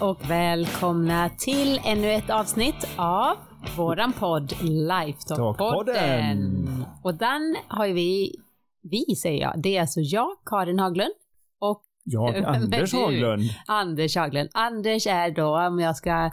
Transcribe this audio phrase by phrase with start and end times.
[0.00, 3.36] Och välkomna till ännu ett avsnitt av
[3.76, 6.84] våran podd Lifetalk-podden.
[7.02, 8.34] Och den har ju vi,
[8.82, 11.12] vi säger jag, det är alltså jag, Karin Haglund
[11.60, 12.92] och Jag, Anders?
[12.92, 13.42] Haglund.
[13.66, 14.50] Anders Haglund.
[14.54, 16.30] Anders är då, om jag ska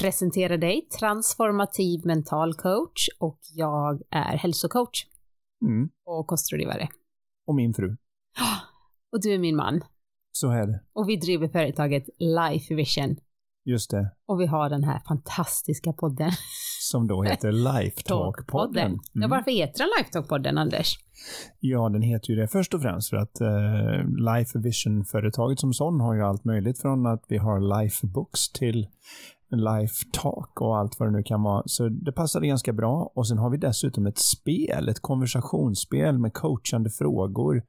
[0.00, 5.06] presentera dig, transformativ mental coach och jag är hälsocoach
[5.62, 5.88] Mm.
[6.06, 6.88] och kostrådgivare.
[7.46, 7.88] Och min fru.
[9.12, 9.80] Och du är min man.
[10.40, 10.80] Så är det.
[10.92, 13.16] Och vi driver företaget Life Vision.
[13.64, 14.10] Just det.
[14.26, 16.30] Och vi har den här fantastiska podden.
[16.90, 18.98] Som då heter Lifetalk-podden.
[19.12, 19.30] Ja, Mm.
[19.30, 20.94] varför heter den Lifetalk-podden, Anders?
[21.60, 26.00] Ja, den heter ju det först och främst för att eh, Life Vision-företaget som sån
[26.00, 28.86] har ju allt möjligt från att vi har Life Books till
[29.50, 31.62] Life Talk och allt vad det nu kan vara.
[31.66, 33.12] Så det passade ganska bra.
[33.14, 37.62] Och sen har vi dessutom ett spel, ett konversationsspel med coachande frågor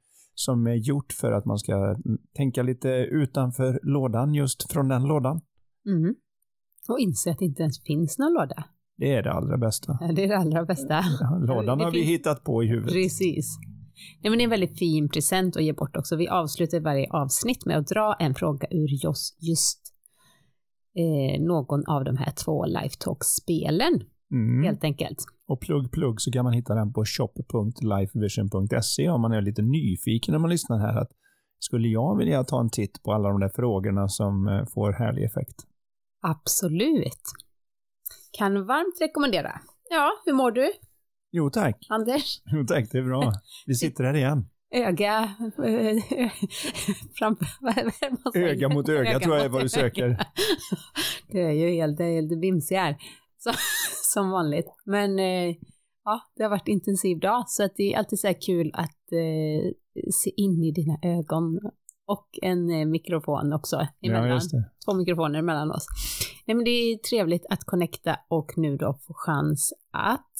[0.46, 1.96] som är gjort för att man ska
[2.36, 5.40] tänka lite utanför lådan, just från den lådan.
[5.86, 6.14] Mm.
[6.88, 8.64] Och inse att det inte ens finns någon låda.
[8.96, 9.98] Det är det allra bästa.
[10.00, 11.04] Ja, Det är det allra bästa.
[11.40, 12.92] Lådan har vi hittat på i huvudet.
[12.92, 13.58] Precis.
[14.22, 16.16] Nej, men det är en väldigt fin present att ge bort också.
[16.16, 19.80] Vi avslutar varje avsnitt med att dra en fråga ur just, just
[20.96, 24.00] eh, någon av de här två Lifetalk-spelen,
[24.32, 24.64] Mm.
[24.64, 25.18] helt enkelt.
[25.48, 30.32] Och plugg plugg så kan man hitta den på shop.lifevision.se om man är lite nyfiken
[30.32, 30.96] när man lyssnar här.
[30.96, 31.10] Att
[31.58, 35.24] skulle jag vilja ta en titt på alla de där frågorna som eh, får härlig
[35.24, 35.56] effekt?
[36.22, 37.22] Absolut.
[38.38, 39.60] Kan varmt rekommendera.
[39.90, 40.72] Ja, hur mår du,
[41.32, 41.86] Jo tack.
[41.88, 42.40] Anders?
[42.52, 43.32] Jo tack, det är bra.
[43.66, 44.46] Vi sitter här igen.
[44.74, 45.50] Öga eh,
[47.18, 47.46] framför...
[48.38, 50.04] Öga mot öga tror jag är vad du söker.
[50.04, 50.26] öga.
[51.28, 52.96] Det är ju helt, helt bimsig här.
[53.44, 53.50] Så,
[54.14, 54.66] som vanligt.
[54.84, 55.56] Men eh,
[56.04, 58.70] ja, det har varit en intensiv dag så att det är alltid så här kul
[58.74, 59.70] att eh,
[60.12, 61.60] se in i dina ögon
[62.06, 64.28] och en eh, mikrofon också emellan.
[64.28, 64.70] Ja, just det.
[64.84, 65.86] Två mikrofoner mellan oss.
[66.46, 70.32] Nej, men det är trevligt att connecta och nu då få chans att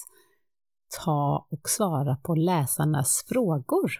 [1.05, 3.91] ta och svara på läsarnas frågor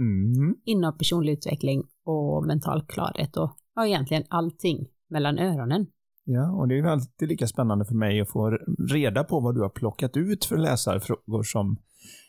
[0.00, 0.56] Mm.
[0.64, 5.86] inom personlig utveckling och mental klarhet och ja, egentligen allting mellan öronen.
[6.24, 8.58] Ja, och det är ju alltid lika spännande för mig att få
[8.92, 11.76] reda på vad du har plockat ut för läsarfrågor som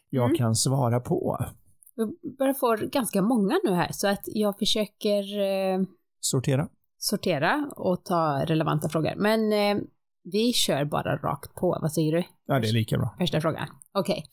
[0.09, 0.37] jag Mm.
[0.37, 1.45] kan svara på.
[1.95, 5.79] Vi börjar få ganska många nu här så att jag försöker eh,
[6.19, 6.67] Sortera.
[6.97, 9.13] sortera och ta relevanta frågor.
[9.17, 9.83] Men eh,
[10.23, 11.77] vi kör bara rakt på.
[11.81, 12.23] Vad säger du?
[12.45, 13.15] Ja, det är lika bra.
[13.19, 13.67] Första frågan.
[13.93, 14.23] Okej.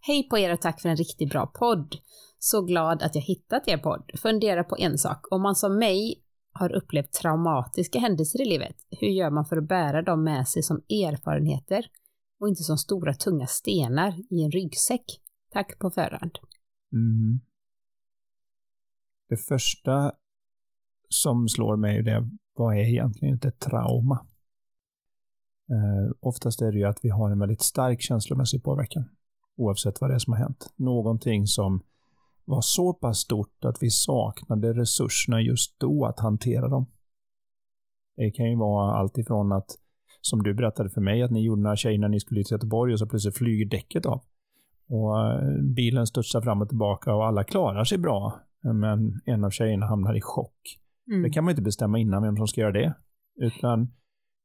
[0.00, 1.96] Hej på er och tack för en riktigt bra podd.
[2.38, 4.10] Så glad att jag hittat er podd.
[4.22, 5.26] Fundera på en sak.
[5.30, 6.23] Om man som mig
[6.54, 10.62] har upplevt traumatiska händelser i livet, hur gör man för att bära dem med sig
[10.62, 11.86] som erfarenheter
[12.40, 15.20] och inte som stora tunga stenar i en ryggsäck?
[15.52, 16.38] Tack på förhand.
[16.92, 17.40] Mm.
[19.28, 20.12] Det första
[21.08, 24.26] som slår mig är det, vad är egentligen ett trauma?
[25.70, 29.04] Eh, oftast är det ju att vi har en väldigt stark känslomässig påverkan,
[29.56, 30.72] oavsett vad det är som har hänt.
[30.76, 31.82] Någonting som
[32.44, 36.86] var så pass stort att vi saknade resurserna just då att hantera dem.
[38.16, 39.66] Det kan ju vara allt ifrån att,
[40.20, 42.92] som du berättade för mig, att ni gjorde några tjejer när ni skulle till Göteborg
[42.92, 44.20] och så plötsligt flyger däcket av.
[44.88, 48.40] Och eh, bilen studsar fram och tillbaka och alla klarar sig bra.
[48.60, 50.78] Men en av tjejerna hamnar i chock.
[51.08, 51.22] Mm.
[51.22, 52.94] Det kan man inte bestämma innan vem som ska göra det.
[53.36, 53.92] Utan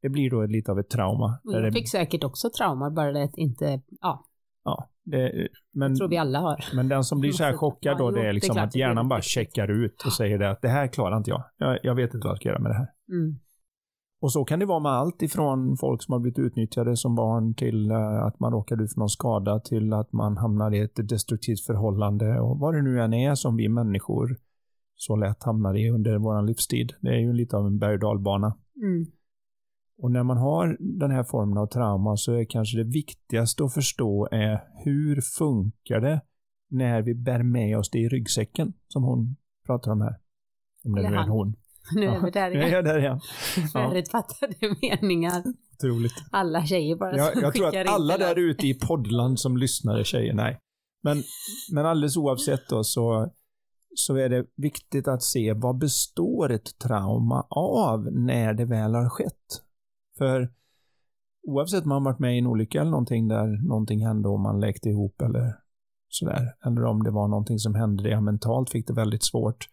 [0.02, 1.40] det blir då lite av ett trauma.
[1.44, 4.26] Jag det, fick säkert också traumor, bara det att inte, ja,
[4.64, 6.66] ja, det, men, tror vi alla har.
[6.76, 8.58] men den som blir så här chockad då, Ja, jo, det det är är liksom
[8.58, 11.44] att det hjärnan bara checkar ut och säger det att det här klarar inte jag.
[11.58, 11.80] jag.
[11.84, 12.88] Jag vet inte vad jag ska göra med det här.
[13.12, 13.40] Mm.
[14.22, 17.54] Och så kan det vara med allt ifrån folk som har blivit utnyttjade som barn
[17.56, 21.10] till eh, att man råkar ut för någon skada till att man hamnar i ett
[21.10, 24.38] destruktivt förhållande och vad det nu än är som vi människor
[24.96, 26.94] så lätt hamnar i under vår livstid.
[27.02, 28.58] Det är ju lite av en berg och dalbana.
[28.82, 29.06] Mm.
[30.02, 33.74] Och när man har den här formen av trauma så är kanske det viktigaste att
[33.74, 36.22] förstå är hur funkar det
[36.70, 39.36] när vi bär med oss det i ryggsäcken som hon
[39.66, 40.16] pratar om här.
[40.86, 41.56] Om det nu är en hon.
[41.96, 42.72] Nu är vi där Ja, igen.
[42.72, 43.20] ja, där är jag.
[43.74, 43.90] Ja.
[43.90, 45.44] Förutfattade meningar.
[45.74, 46.14] Otroligt.
[46.32, 49.58] Alla tjejer bara Jag, som jag tror att alla det där ute i poddland som
[49.58, 50.34] lyssnar är tjejer.
[50.34, 50.60] Nej.
[51.04, 51.24] Men,
[51.74, 53.32] men alldeles oavsett då så,
[53.96, 59.10] så är det viktigt att se vad består ett trauma av när det väl har
[59.10, 59.69] skett.
[60.20, 60.54] För
[61.48, 64.60] oavsett om man varit med i en olycka eller någonting där någonting hände och man
[64.60, 65.56] läkte ihop eller
[66.08, 66.56] sådär.
[66.66, 69.70] Eller om det var någonting som hände där jag mentalt fick det väldigt svårt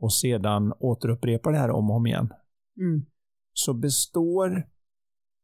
[0.00, 2.32] och sedan återupprepar det här om och om igen
[2.80, 3.06] Mm.
[3.52, 4.68] så består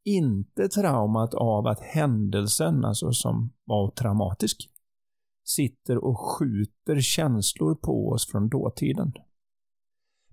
[0.05, 4.71] inte traumat av att händelsen, alltså som var traumatisk,
[5.45, 9.13] sitter och skjuter känslor på oss från dåtiden.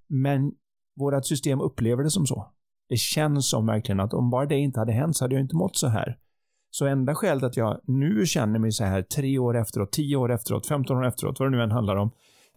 [0.08, 0.52] Men
[0.96, 2.52] vårt system upplever det som så.
[2.92, 5.56] Det känns som verkligen att om bara det inte hade hänt så hade jag inte
[5.56, 6.18] mått så här.
[6.70, 10.32] Så enda skälet att jag nu känner mig så här tre år efteråt, tio år
[10.32, 12.12] efteråt, 15 år efteråt, vad det nu än handlar om,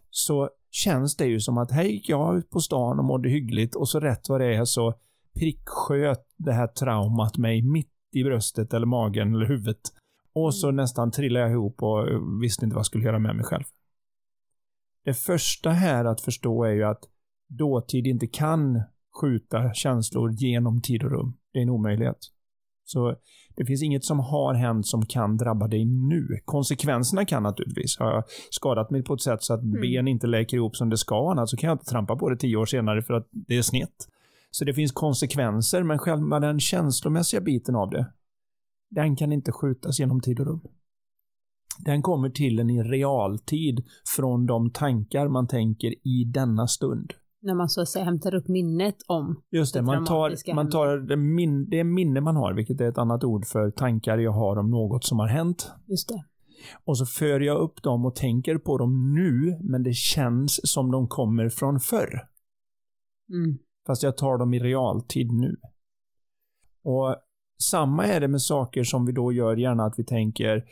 [0.09, 3.75] så känns det ju som att hej, jag var ute på stan och mådde hyggligt
[3.75, 4.93] och så rätt vad det är så
[5.39, 9.81] pricksköt det här traumat mig mitt i bröstet eller magen eller huvudet.
[10.33, 12.07] Och så nästan trillade jag ihop och
[12.43, 13.63] visste inte vad jag skulle göra med mig själv.
[15.05, 17.03] Det första här att förstå är ju att
[17.47, 18.83] dåtid inte kan
[19.21, 21.37] skjuta känslor genom tid och rum.
[21.53, 22.17] Det är en omöjlighet.
[22.85, 23.15] Så
[23.55, 26.27] det finns inget som har hänt som kan drabba dig nu.
[26.45, 27.99] Konsekvenserna kan naturligtvis.
[27.99, 29.81] Har jag skadat mig på ett sätt så att mm.
[29.81, 32.37] ben inte läker ihop som det ska, annat så kan jag inte trampa på det
[32.37, 34.07] tio år senare för att det är snett.
[34.51, 38.05] Så det finns konsekvenser, men själva den känslomässiga biten av det,
[38.89, 40.61] den kan inte skjutas genom tid och rum.
[41.79, 43.85] Den kommer till en i realtid
[44.15, 47.13] från de tankar man tänker i denna stund.
[47.45, 50.69] När man så att säga hämtar upp minnet om Just det, det man tar, man
[50.69, 54.31] tar det, min, det minne man har, vilket är ett annat ord för tankar jag
[54.31, 55.71] har om något som har hänt.
[55.87, 56.23] Just det.
[56.85, 60.91] Och så för jag upp dem och tänker på dem nu, men det känns som
[60.91, 62.27] de kommer från förr.
[63.29, 63.57] Mm.
[63.87, 65.55] Fast jag tar dem i realtid nu.
[66.83, 67.15] Och
[67.63, 70.63] samma är det med saker som vi då gör gärna att vi tänker,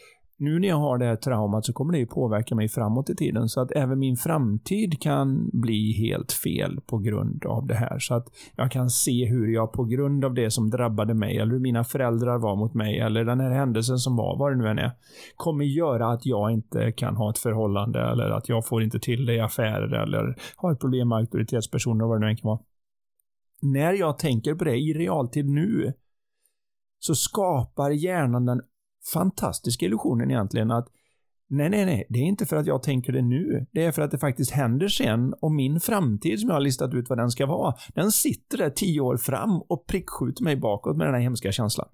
[0.44, 3.16] nu när jag har det här traumat så kommer det ju påverka mig framåt i
[3.16, 3.50] tiden.
[3.50, 8.00] Så att även min framtid kan bli helt fel på grund av det här.
[8.00, 11.52] Så att jag kan se hur jag på grund av det som drabbade mig, eller
[11.52, 14.68] hur mina föräldrar var mot mig, eller den här händelsen som var, vad det nu
[14.68, 14.92] än är,
[15.36, 19.26] kommer göra att jag inte kan ha ett förhållande, eller att jag får inte till
[19.26, 22.60] det i affärer, eller har problem med auktoritetspersoner, vad det nu än kan vara.
[23.62, 25.94] När jag tänker på det i realtid nu,
[27.00, 28.62] så skapar hjärnan den
[29.14, 30.88] fantastiska illusionen egentligen att
[31.50, 33.66] nej, nej, nej, det är inte för att jag tänker det nu.
[33.72, 36.94] Det är för att det faktiskt händer sen och min framtid som jag har listat
[36.94, 40.98] ut vad den ska vara, den sitter där tio år fram och prickskjuter mig bakåt
[40.98, 41.88] med den här hemska känslan.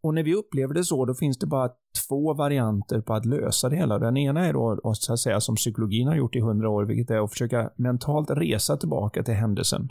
[0.00, 1.70] Och när vi upplever det så, då finns det bara
[2.08, 3.98] två varianter på att lösa det hela.
[3.98, 7.10] Den ena är då, så att säga, som psykologin har gjort i hundra år, vilket
[7.10, 9.88] är att försöka mentalt resa tillbaka till händelsen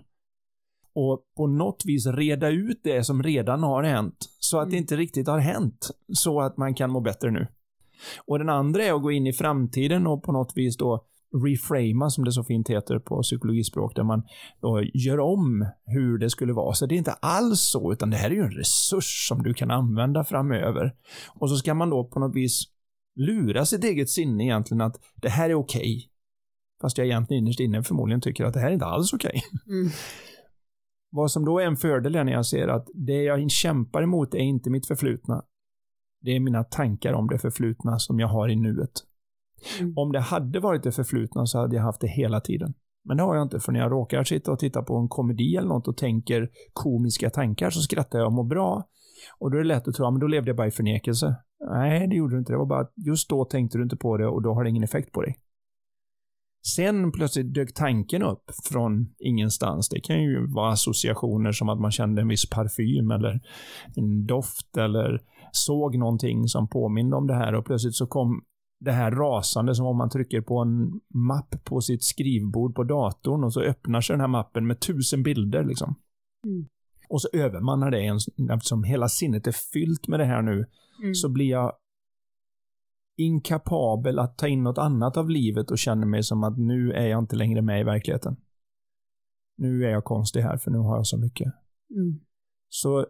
[0.95, 4.72] och på något vis reda ut det som redan har hänt så att mm.
[4.72, 7.48] det inte riktigt har hänt så att man kan må bättre nu.
[8.25, 11.06] Och den andra är att gå in i framtiden och på något vis då
[11.45, 14.24] reframa, som det så fint heter på psykologispråk, där man
[14.62, 16.74] då gör om hur det skulle vara.
[16.74, 19.54] Så det är inte alls så, utan det här är ju en resurs som du
[19.54, 20.94] kan använda framöver.
[21.39, 22.63] Och så ska man då på något vis
[23.16, 25.80] lura sitt eget sinne egentligen att det här är okej.
[25.80, 26.01] Okay.
[26.81, 29.42] Fast jag egentligen innerst inne förmodligen tycker att det här är inte alls okej.
[29.54, 29.80] Okay.
[29.80, 29.92] Mm.
[31.15, 34.36] Vad som då är en fördel är när jag ser att det jag kämpar emot
[34.36, 35.44] är inte mitt förflutna.
[36.21, 38.92] Det är mina tankar om det förflutna som jag har i nuet.
[39.80, 39.98] Mm.
[39.98, 42.74] Om det hade varit det förflutna så hade jag haft det hela tiden.
[43.06, 45.56] Men det har jag inte, för när jag råkar sitta och titta på en komedi
[45.56, 48.89] eller något och tänker komiska tankar så skrattar jag och mår bra.
[49.39, 51.36] Och då är det lätt att tro, att då levde jag bara i förnekelse.
[51.71, 52.54] Nej, det gjorde du inte.
[52.54, 54.69] Det var bara att just då tänkte du inte på det och då har det
[54.69, 55.39] ingen effekt på dig.
[56.68, 59.89] Sen plötsligt dök tanken upp från ingenstans.
[59.89, 63.41] Det kan ju vara associationer som att man kände en viss parfym eller
[63.96, 68.43] en doft eller såg någonting som påminde om det här och plötsligt så kom
[68.79, 73.43] det här rasande som om man trycker på en mapp på sitt skrivbord på datorn
[73.43, 75.96] och så öppnar sig den här mappen med tusen bilder liksom.
[76.46, 76.67] Mm.
[77.10, 78.20] Och så övermannar det
[78.53, 80.65] eftersom hela sinnet är fyllt med det här nu,
[81.01, 81.15] mm.
[81.15, 81.74] så blir jag
[83.17, 87.08] inkapabel att ta in något annat av livet och känner mig som att nu är
[87.08, 88.36] jag inte längre med i verkligheten.
[89.58, 91.53] Nu är jag konstig här för nu har jag så mycket.
[91.96, 92.20] Mm.
[92.70, 93.05] Så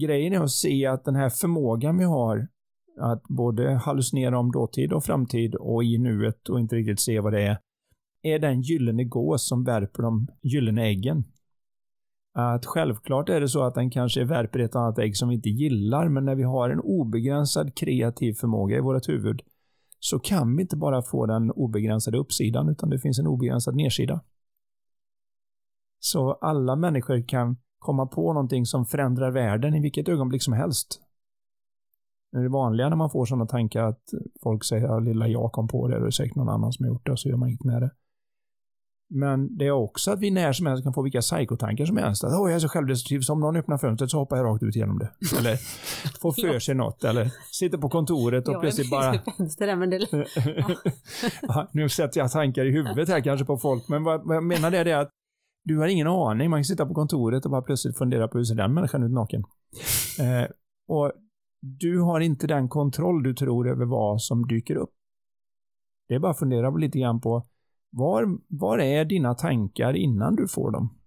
[0.00, 2.48] grejen är att se att den här förmågan vi har
[3.00, 7.32] att både hallucinera om dåtid och framtid och i nuet och inte riktigt se vad
[7.32, 7.58] det är,
[8.22, 11.24] är den gyllene gås som värper de gyllene äggen
[12.34, 15.48] att självklart är det så att den kanske värper ett annat ägg som vi inte
[15.48, 19.42] gillar, men när vi har en obegränsad kreativ förmåga i vårt huvud
[19.98, 24.20] så kan vi inte bara få den obegränsade uppsidan, utan det finns en obegränsad nedsida.
[25.98, 31.00] Så alla människor kan komma på någonting som förändrar världen i vilket ögonblick som helst.
[32.32, 34.02] Det är det vanliga när man får sådana tankar att
[34.42, 36.84] folk säger att lilla jag kom på det, och det är säkert någon annan som
[36.84, 37.90] har gjort det, och så gör man inget med det.
[39.14, 42.24] Men det är också att vi när som helst kan få vilka psykotankar som helst.
[42.24, 44.62] Att, oh, jag är så självdestruktiv, så om någon öppnar fönstret så hoppar jag rakt
[44.62, 45.10] ut genom det.
[45.38, 45.56] Eller
[46.20, 47.04] får för sig något.
[47.04, 49.14] Eller sitter på kontoret och plötsligt bara...
[49.38, 50.06] Fönster, men det...
[51.42, 54.44] ja, nu sätter jag tankar i huvudet här kanske på folk, men vad, vad jag
[54.44, 55.10] menar det är att
[55.64, 56.50] du har ingen aning.
[56.50, 59.12] Man kan sitta på kontoret och bara plötsligt fundera på hur ser den människan ut
[59.12, 59.44] naken.
[60.20, 60.50] Eh,
[60.88, 61.12] och
[61.60, 64.90] du har inte den kontroll du tror över vad som dyker upp.
[66.08, 67.46] Det är bara att fundera lite grann på
[67.94, 70.98] var, var är dina tankar innan du får dem?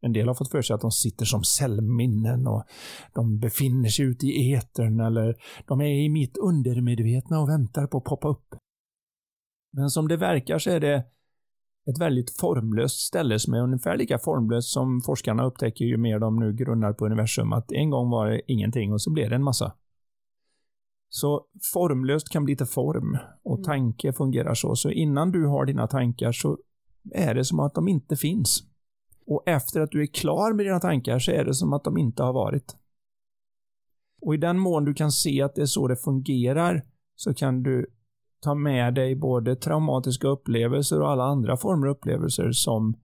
[0.00, 2.64] En del har fått för sig att de sitter som cellminnen och
[3.14, 5.36] de befinner sig ute i etern eller
[5.66, 8.54] de är i mitt undermedvetna och väntar på att poppa upp.
[9.72, 10.96] Men som det verkar så är det
[11.90, 16.36] ett väldigt formlöst ställe som är ungefär lika formlöst som forskarna upptäcker ju mer de
[16.36, 19.42] nu grunnar på universum, att en gång var det ingenting och så blev det en
[19.42, 19.72] massa.
[21.08, 23.64] Så formlöst kan bli till form och Mm.
[23.64, 24.76] tanke fungerar så.
[24.76, 26.58] Så innan du har dina tankar så
[27.14, 28.62] är det som att de inte finns.
[29.26, 31.98] Och efter att du är klar med dina tankar så är det som att de
[31.98, 32.76] inte har varit.
[34.20, 36.82] Och i den mån du kan se att det är så det fungerar
[37.16, 37.86] så kan du
[38.40, 42.94] ta med dig både traumatiska upplevelser och alla andra former av upplevelser som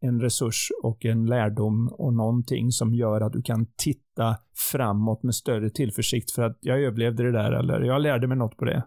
[0.00, 4.36] en resurs och en lärdom och någonting som gör att du kan titta
[4.70, 8.56] framåt med större tillförsikt för att jag överlevde det där eller jag lärde mig något
[8.56, 8.82] på det.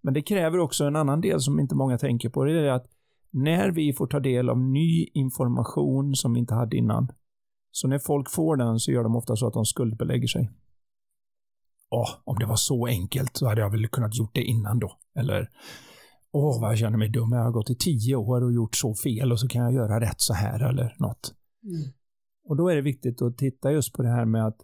[0.00, 2.44] Men det kräver också en annan del som inte många tänker på.
[2.44, 2.86] Det är att
[3.30, 7.12] när vi får ta del av ny information som vi inte hade innan,
[7.70, 10.50] så när folk får den så gör de ofta så att de skuldbelägger sig.
[11.90, 14.98] Åh, om det var så enkelt så hade jag väl kunnat gjort det innan då.
[15.18, 15.50] Eller,
[16.34, 18.94] åh vad jag känner mig dum, jag har gått i tio år och gjort så
[18.94, 21.34] fel och så kan jag göra rätt så här eller något.
[21.62, 21.92] Mm.
[22.48, 24.60] Och då är det viktigt att titta just på det här med att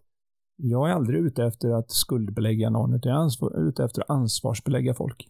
[0.57, 4.95] jag är aldrig ute efter att skuldbelägga någon, utan jag är ute efter att ansvarsbelägga
[4.95, 5.29] folk.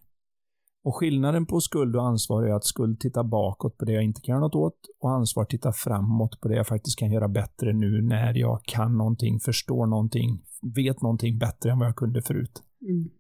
[0.85, 4.21] Och skillnaden på skuld och ansvar är att skuld tittar bakåt på det jag inte
[4.21, 7.73] kan göra något åt och ansvar tittar framåt på det jag faktiskt kan göra bättre
[7.73, 10.45] nu när jag kan någonting, förstår någonting,
[10.77, 12.63] vet någonting bättre än vad jag kunde förut.
[12.89, 13.11] Mm.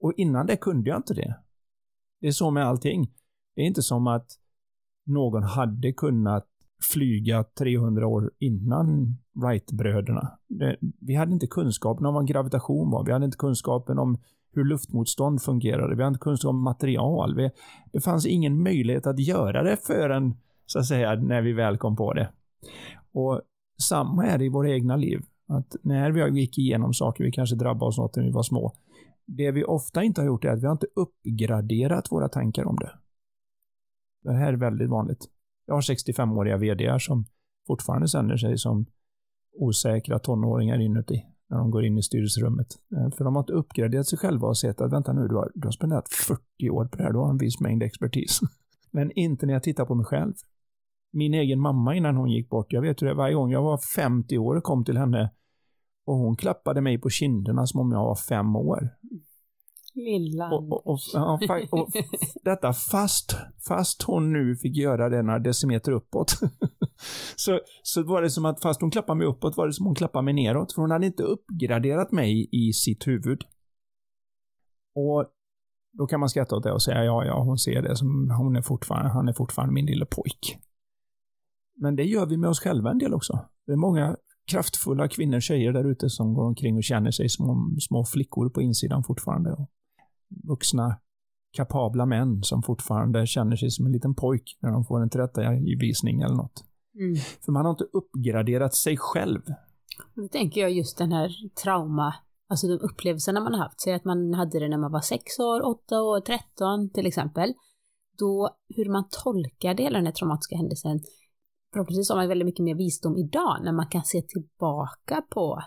[0.00, 1.36] Och innan det kunde jag inte det.
[2.20, 3.10] Det är så med allting.
[3.54, 4.26] Det är inte som att
[5.06, 6.46] någon hade kunnat
[6.92, 10.38] flyga 300 år innan Wright-bröderna.
[11.00, 13.04] Vi hade inte kunskapen om vad gravitation var.
[13.04, 14.18] Vi hade inte kunskapen om
[14.52, 15.96] hur luftmotstånd fungerade.
[15.96, 17.36] Vi hade inte kunskap om material.
[17.36, 17.50] Vi,
[17.92, 20.34] det fanns ingen möjlighet att göra det förrän,
[20.66, 22.30] så att säga, när vi väl kom på det.
[23.12, 23.40] Och
[23.82, 25.20] samma är det i våra egna liv.
[25.48, 28.72] Att när vi gick igenom saker, vi kanske drabbade oss något när vi var små.
[29.36, 32.76] Det vi ofta inte har gjort är att vi har inte uppgraderat våra tankar om
[32.76, 32.90] det.
[34.22, 35.28] Det här är väldigt vanligt.
[35.66, 37.24] Jag har 65-åriga VDR som
[37.66, 38.86] fortfarande känner sig som
[39.52, 42.66] osäkra tonåringar inuti när de går in i styrelserummet.
[42.96, 45.52] Eh, för de har inte uppgraderat sig själva och sett att vänta nu, du har,
[45.54, 48.40] du har spenderat 40 år på det här, du har en viss mängd expertis.
[48.90, 50.34] Men inte när jag tittar på mig själv.
[51.12, 53.78] Min egen mamma innan hon gick bort, jag vet hur det varje gång jag var
[53.78, 55.30] 50 år och kom till henne
[56.06, 58.90] och hon klappade mig på kinderna som om jag var fem år.
[59.94, 61.88] Lilla Och, och, och, och
[62.44, 63.36] detta fast,
[63.68, 66.32] fast hon nu fick göra det några decimeter uppåt.
[67.36, 69.94] så, så var det som att fast hon klappade mig uppåt var det som hon
[69.94, 70.72] klappade mig neråt.
[70.72, 73.44] För hon hade inte uppgraderat mig i sitt huvud.
[74.94, 75.26] Och
[75.92, 78.56] då kan man skratta åt det och säga ja, ja, hon ser det som, hon
[78.56, 80.58] är fortfarande, han är fortfarande min lille pojk.
[81.76, 83.38] Men det gör vi med oss själva en del också.
[83.66, 84.16] Det är många
[84.50, 88.62] kraftfulla kvinnor, tjejer där ute som går omkring och känner sig som små flickor på
[88.62, 89.52] insidan fortfarande.
[89.52, 89.70] Och
[90.48, 90.96] vuxna,
[91.56, 96.20] kapabla män som fortfarande känner sig som en liten pojk när de får en tillrättavisning
[96.20, 96.64] eller något.
[96.94, 97.16] Mm.
[97.44, 99.42] För man har inte uppgraderat sig själv.
[100.14, 101.30] Då tänker jag just den här
[101.64, 102.14] trauma,
[102.48, 103.80] alltså de upplevelserna man har haft.
[103.80, 107.54] Säg att man hade det när man var 6 år, 8 år, 13 till exempel.
[108.18, 111.00] Då, hur man tolkar hela den här traumatiska händelsen.
[111.72, 115.62] Förhoppningsvis har man väldigt mycket mer visdom idag när man kan se tillbaka på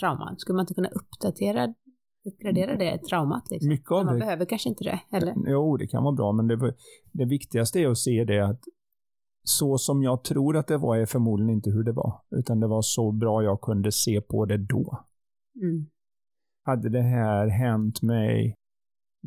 [0.00, 0.38] trauman.
[0.38, 1.74] Skulle man inte kunna uppdatera,
[2.26, 3.50] uppgradera det traumat?
[3.50, 3.68] Liksom?
[3.68, 5.34] Mycket av man det behöver kanske inte det, eller?
[5.46, 6.74] Jo, det kan vara bra, men det,
[7.12, 8.60] det viktigaste är att se det att
[9.42, 12.66] så som jag tror att det var är förmodligen inte hur det var, utan det
[12.66, 15.04] var så bra jag kunde se på det då.
[15.62, 15.86] Mm.
[16.64, 18.54] Hade det här hänt mig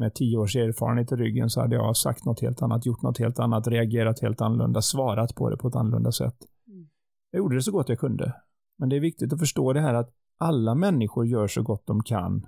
[0.01, 3.19] med tio års erfarenhet i ryggen så hade jag sagt något helt annat, gjort något
[3.19, 6.35] helt annat, reagerat helt annorlunda, svarat på det på ett annorlunda sätt.
[6.67, 6.89] Mm.
[7.31, 8.33] Jag gjorde det så gott jag kunde.
[8.77, 12.03] Men det är viktigt att förstå det här att alla människor gör så gott de
[12.03, 12.47] kan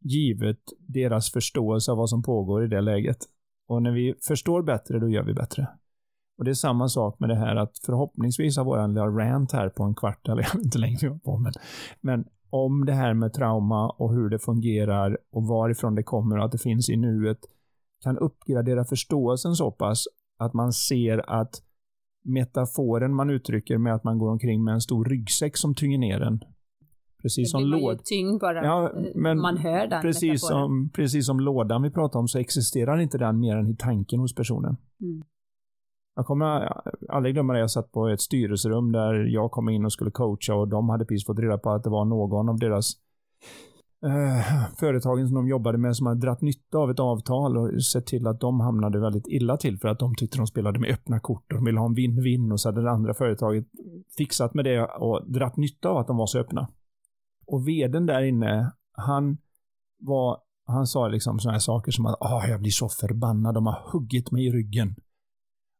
[0.00, 3.18] givet deras förståelse av vad som pågår i det läget.
[3.68, 5.68] Och när vi förstår bättre, då gör vi bättre.
[6.38, 9.68] Och det är samma sak med det här att förhoppningsvis har våran lilla rant här
[9.68, 11.52] på en kvart, eller jag vet inte vi var på, men,
[12.00, 16.44] men om det här med trauma och hur det fungerar och varifrån det kommer och
[16.44, 17.38] att det finns i nuet
[18.04, 20.04] kan uppgradera förståelsen så pass
[20.38, 21.62] att man ser att
[22.24, 26.20] metaforen man uttrycker med att man går omkring med en stor ryggsäck som tynger ner
[26.20, 26.40] en.
[27.22, 28.04] Precis som det blir man ju låd.
[28.04, 30.66] tyngd bara Ja, eh, men man hör den Precis metaforen.
[30.66, 34.20] som, precis som lådan vi pratade om så existerar inte den mer än i tanken
[34.20, 34.76] hos personen.
[35.00, 35.22] Mm.
[36.18, 36.72] Jag kommer
[37.08, 37.58] aldrig glömma det.
[37.58, 41.04] Jag satt på ett styrelserum där jag kom in och skulle coacha och de hade
[41.04, 42.92] precis fått reda på att det var någon av deras
[44.04, 48.06] eh, företagen som de jobbade med som hade dratt nytta av ett avtal och sett
[48.06, 51.20] till att de hamnade väldigt illa till för att de tyckte de spelade med öppna
[51.20, 53.66] kort och de ville ha en vinn-vinn och så hade det andra företaget
[54.16, 56.68] fixat med det och dratt nytta av att de var så öppna.
[57.46, 59.38] Och veden där inne, han
[60.00, 63.66] var, han sa liksom sådana här saker som att ah, jag blir så förbannad, de
[63.66, 64.94] har huggit mig i ryggen.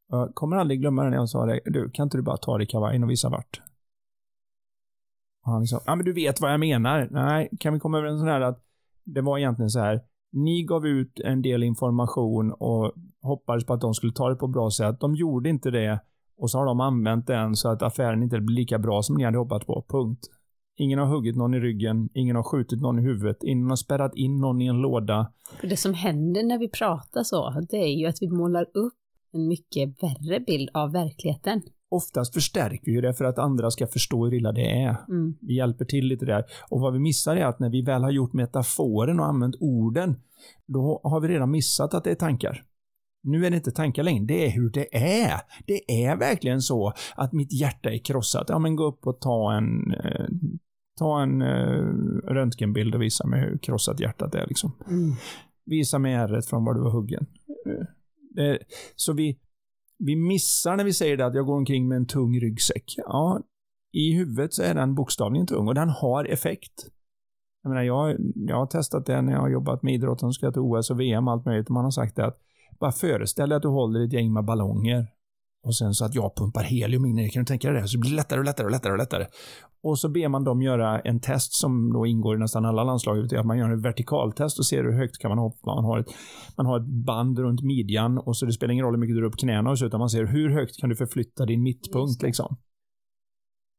[0.09, 2.59] Jag kommer aldrig glömma det när jag sa det, du, kan inte du bara ta
[2.59, 3.61] dig kavajen och visa vart?
[5.45, 7.09] Och han liksom, ja men du vet vad jag menar.
[7.11, 8.65] Nej, kan vi komma överens om här att
[9.05, 10.01] det var egentligen så här,
[10.33, 14.47] ni gav ut en del information och hoppades på att de skulle ta det på
[14.47, 15.01] ett bra sätt.
[15.01, 16.01] De gjorde inte det
[16.39, 19.25] och så har de använt den så att affären inte blir lika bra som ni
[19.25, 19.85] hade hoppats på.
[19.89, 20.21] Punkt.
[20.77, 24.15] Ingen har huggit någon i ryggen, ingen har skjutit någon i huvudet, ingen har spärrat
[24.15, 25.33] in någon i en låda.
[25.63, 28.95] Det som händer när vi pratar så, det är ju att vi målar upp
[29.39, 31.63] en mycket värre bild av verkligheten.
[31.91, 34.97] Oftast förstärker vi ju det för att andra ska förstå hur illa det är.
[35.09, 35.35] Mm.
[35.41, 36.45] Vi hjälper till lite där.
[36.71, 40.17] Och vad vi missar är att när vi väl har gjort metaforen och använt orden,
[40.67, 42.65] då har vi redan missat att det är tankar.
[43.23, 45.41] Nu är det inte tankar längre, det är hur det är.
[45.67, 48.47] Det är verkligen så att mitt hjärta är krossat.
[48.49, 50.27] Ja, men gå upp och ta en, eh,
[50.99, 51.85] ta en eh,
[52.35, 54.47] röntgenbild och visa mig hur krossat hjärtat är.
[54.47, 54.73] Liksom.
[54.89, 55.13] Mm.
[55.65, 57.27] Visa mig ärret från var du var huggen.
[58.39, 58.57] Eh,
[58.97, 59.39] så vi,
[59.99, 62.95] vi missar när vi säger det att jag går omkring med en tung ryggsäck.
[62.97, 63.41] Ja,
[63.93, 66.87] i huvudet så är den bokstavligen tung och den har effekt.
[67.63, 70.61] Jag menar, jag, jag har testat det när jag har jobbat med idrotten, ska till
[70.61, 71.67] OS och VM och allt möjligt.
[71.67, 72.39] Och man har sagt det att
[72.81, 75.07] bara föreställ dig att du håller ett gäng med ballonger
[75.65, 77.29] och sen så att jag pumpar helium in i det.
[77.29, 77.89] Kan du tänka dig det?
[77.89, 79.27] Så blir det lättare och lättare och lättare och lättare.
[79.83, 83.35] Och så ber man dem göra en test som då ingår i nästan alla landslag.
[83.35, 85.75] Att man gör en vertikaltest och ser hur högt kan man hoppa.
[85.75, 86.07] Man har ett,
[86.57, 89.21] man har ett band runt midjan och så det spelar ingen roll hur mycket du
[89.21, 92.23] drar upp knäna och så, utan man ser hur högt kan du förflytta din mittpunkt
[92.23, 92.57] liksom.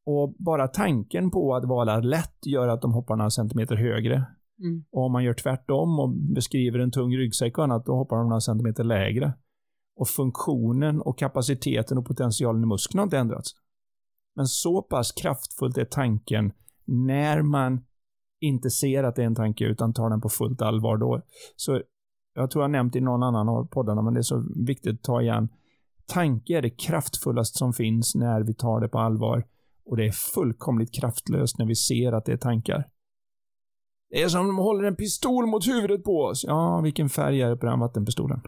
[0.06, 4.16] Och bara tanken på att vara lätt gör att de hoppar några centimeter högre.
[4.64, 4.84] Mm.
[4.92, 8.28] Och om man gör tvärtom och beskriver en tung ryggsäck och annat, då hoppar de
[8.28, 9.34] några centimeter lägre.
[10.00, 13.52] Och funktionen och kapaciteten och potentialen i musklerna har inte ändrats.
[14.36, 16.52] Men så pass kraftfullt är tanken
[16.86, 17.86] när man
[18.40, 21.22] inte ser att det är en tanke utan tar den på fullt allvar då.
[21.56, 21.82] Så
[22.34, 25.04] jag tror jag nämnt i någon annan av poddarna, men det är så viktigt att
[25.04, 25.50] ta igen.
[26.08, 29.48] Tanke är det kraftfullaste som finns när vi tar det på allvar.
[29.86, 32.90] Och det är fullkomligt kraftlöst när vi ser att det är tankar.
[34.10, 36.44] Det är som om de håller en pistol mot huvudet på oss.
[36.48, 38.42] Ja, vilken färg är det på den vattenpistolen?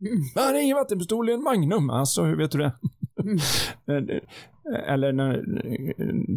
[0.00, 0.22] Mm.
[0.34, 1.90] Det är ingen vattenpistol, det är en Magnum.
[1.90, 2.72] Alltså, hur vet du det?
[3.22, 4.08] Mm.
[4.86, 5.44] Eller när,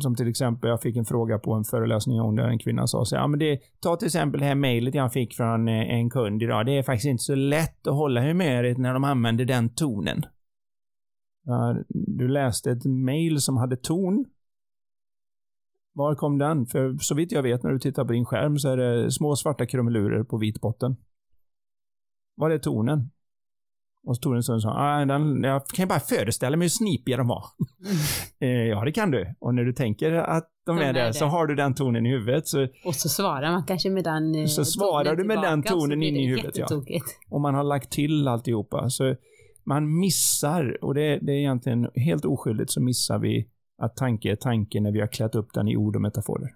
[0.01, 3.05] som till exempel, jag fick en fråga på en föreläsning om där en kvinna sa
[3.05, 6.09] så ja men det, ta till exempel det här mejlet jag fick från eh, en
[6.09, 6.65] kund idag.
[6.65, 10.23] Det är faktiskt inte så lätt att hålla humöret när de använder den tonen.
[11.89, 14.25] Du läste ett mejl som hade ton.
[15.93, 16.65] Var kom den?
[16.65, 19.35] För så vitt jag vet när du tittar på din skärm så är det små
[19.35, 20.95] svarta krumelurer på vit botten.
[22.35, 23.09] Var är tonen?
[24.05, 26.65] Och så tog en stund och sa, ah, den, jag kan ju bara föreställa mig
[26.65, 27.43] hur snipiga de var.
[28.39, 29.35] eh, ja, det kan du.
[29.39, 31.13] Och när du tänker att de, De är, är det.
[31.13, 32.47] så har du den tonen i huvudet.
[32.47, 35.63] Så, Och så svarar man kanske med den eh, Så svarar du med tillbaka, den
[35.63, 36.67] tonen in i huvudet, ja.
[37.29, 38.89] och man har lagt till alltihopa.
[38.89, 39.15] Så
[39.63, 43.49] man missar, och det, det är egentligen helt oskyldigt, så missar vi
[43.81, 46.49] att tanke är tanke när vi har klätt upp den i ord och metaforer.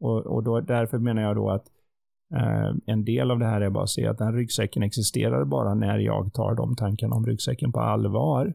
[0.00, 1.64] Och, och då, därför menar jag då att
[2.86, 5.98] en del av det här är bara att se att den ryggsäcken existerar bara när
[5.98, 8.54] jag tar de tankarna om ryggsäcken på allvar.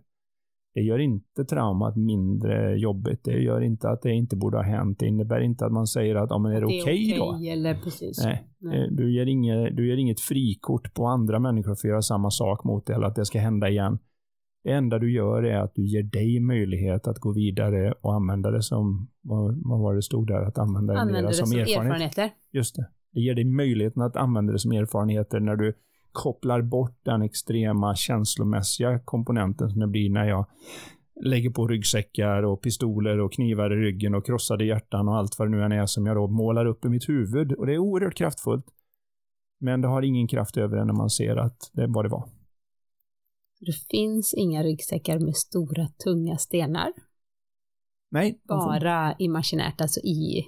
[0.74, 3.24] Det gör inte traumat mindre jobbigt.
[3.24, 5.00] Det gör inte att det inte borde ha hänt.
[5.00, 7.26] Det innebär inte att man säger att, ja men är det Det är okej då?
[7.36, 8.24] okej, eller precis.
[8.24, 8.82] Nej, Nej.
[8.84, 12.30] Eh, Du ger, inget, du ger inget frikort på andra människor för att göra samma
[12.32, 14.00] sak mot dig eller att det ska hända igen.
[14.64, 18.52] Det enda du gör är att du ger dig möjlighet att gå vidare och använda
[18.52, 21.48] det som, vad, vad var det stod där, att använda det Använder mera det som,
[21.48, 21.86] som erfarenhet.
[21.86, 22.30] erfarenheter.
[22.52, 22.88] Just det.
[23.12, 25.74] Det ger dig möjligheten att använda det som erfarenheter när du
[26.12, 30.46] kopplar bort den extrema känslomässiga komponenten som det blir när jag
[31.24, 35.48] lägger på ryggsäckar och pistoler och knivar i ryggen och krossade hjärtan och allt vad
[35.48, 37.54] det nu än är som jag då målar upp i mitt huvud.
[37.54, 38.66] Och det är oerhört kraftfullt.
[39.60, 42.10] Men det har ingen kraft över det när man ser att det är vad det
[42.10, 42.30] var.
[43.60, 46.94] Det finns inga ryggsäckar med stora tunga stenar.
[48.12, 50.48] Nej, Bara imaginärt, alltså i,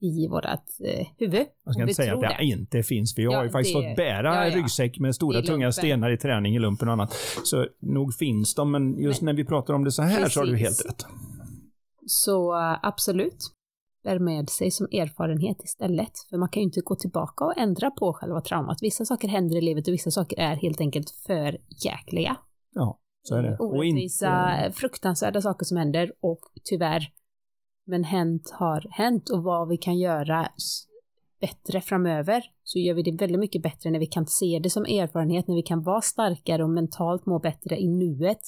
[0.00, 1.46] i vårt eh, huvud.
[1.64, 3.76] jag ska inte säga att tror det, inte finns, för jag Ja, har ju faktiskt
[3.76, 4.56] det- fått bära ja, ja.
[4.56, 7.12] ryggsäck med stora tunga stenar i träning i lumpen och annat.
[7.44, 10.40] Så nog finns de, men just Men- när vi pratar om det så här så
[10.40, 10.66] har du Precis.
[10.66, 11.06] helt rätt.
[12.06, 13.36] Så eh, absolut,
[14.04, 16.12] bär med sig som erfarenhet istället.
[16.30, 18.78] För man kan ju inte gå tillbaka och ändra på själva traumat.
[18.82, 22.36] Vissa saker händer i livet och vissa saker är helt enkelt för jäkliga.
[22.74, 23.56] Ja, så är det.
[23.58, 27.08] Och Orättvisa, inte, fruktansvärda saker som händer och tyvärr
[27.86, 30.48] Men hänt har hänt och vad vi kan göra
[31.40, 34.84] bättre framöver så gör vi det väldigt mycket bättre när vi kan se det som
[34.84, 38.40] erfarenhet, när vi kan vara starkare och mentalt må bättre i nuet.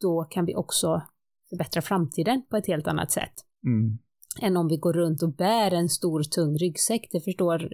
[0.00, 1.02] Då kan vi också
[1.50, 3.34] förbättra framtiden på ett helt annat sätt.
[3.64, 3.98] Mm.
[4.40, 7.08] Än om vi går runt och bär en stor tung ryggsäck.
[7.12, 7.68] Det förstår,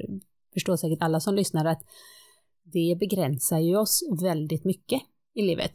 [0.55, 1.83] förstår säkert alla som lyssnar att
[2.63, 5.03] det begränsar ju oss väldigt mycket
[5.35, 5.73] i livet.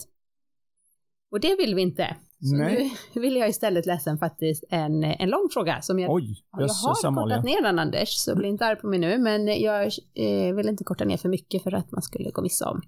[1.32, 2.18] Och det vill vi inte.
[2.42, 2.94] Så Nej.
[3.14, 6.68] nu vill jag istället läsa en, faktiskt en, en lång fråga som jag, Oj, jag
[6.68, 7.36] har Amalia.
[7.36, 10.70] kortat ner den Anders, så bli inte arg på mig nu, men jag eh, vill
[10.70, 12.82] inte korta ner för mycket för att man skulle gå missa om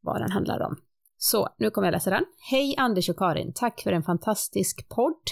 [0.00, 0.76] vad den handlar om.
[1.16, 2.24] Så, nu kommer jag läsa den.
[2.50, 5.22] Hej Anders och Karin, tack för en fantastisk podd.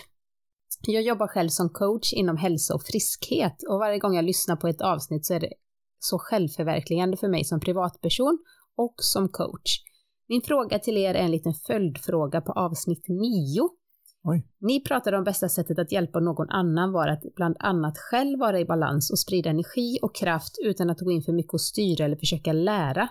[0.83, 4.69] Jag jobbar själv som coach inom hälsa och friskhet och varje gång jag lyssnar på
[4.69, 5.53] ett avsnitt så är det
[5.99, 8.39] så självförverkligande för mig som privatperson
[8.77, 9.90] och som coach.
[10.31, 13.69] Min fråga till er är en liten följdfråga på avsnitt 9.
[14.25, 14.47] Oj.
[14.59, 18.61] Ni pratade om bästa sättet att hjälpa någon annan var att bland annat själv vara
[18.61, 22.05] i balans och sprida energi och kraft utan att gå in för mycket och styra
[22.05, 23.09] eller försöka lära.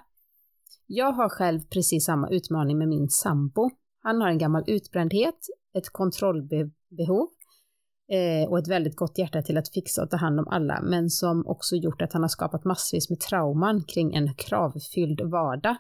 [0.88, 3.70] Jag har själv precis samma utmaning med min sambo.
[4.04, 7.28] Han har en gammal utbrändhet, ett kontrollbehov
[8.12, 11.10] eh, och ett väldigt gott hjärta till att fixa och ta hand om alla, men
[11.10, 15.76] som också gjort att han har skapat massvis med trauman kring en kravfylld vardag.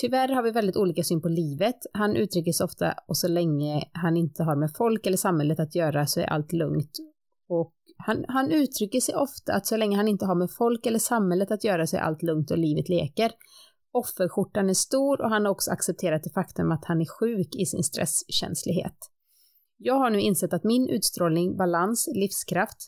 [0.00, 1.76] Tyvärr har vi väldigt olika syn på livet.
[1.92, 5.74] Han uttrycker sig ofta och så länge han inte har med folk eller samhället att
[5.74, 6.98] göra så är allt lugnt.
[7.48, 10.98] Och han, han uttrycker sig ofta att så länge han inte har med folk eller
[10.98, 13.32] samhället att göra så är allt lugnt och livet leker.
[13.92, 17.66] Offerskjortan är stor och han har också accepterat det faktum att han är sjuk i
[17.66, 18.96] sin stresskänslighet.
[19.76, 22.78] Jag har nu insett att min utstrålning, balans, livskraft,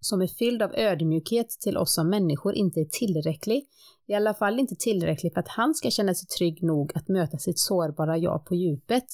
[0.00, 3.64] som är fylld av ödmjukhet till oss som människor inte är tillräcklig,
[4.06, 7.38] i alla fall inte tillräcklig för att han ska känna sig trygg nog att möta
[7.38, 9.04] sitt sårbara jag på djupet.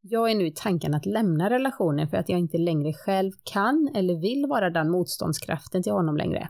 [0.00, 3.90] Jag är nu i tanken att lämna relationen för att jag inte längre själv kan
[3.94, 6.48] eller vill vara den motståndskraften till honom längre.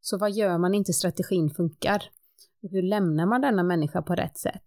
[0.00, 2.02] Så vad gör man inte strategin funkar?
[2.62, 4.62] Och hur lämnar man denna människa på rätt sätt?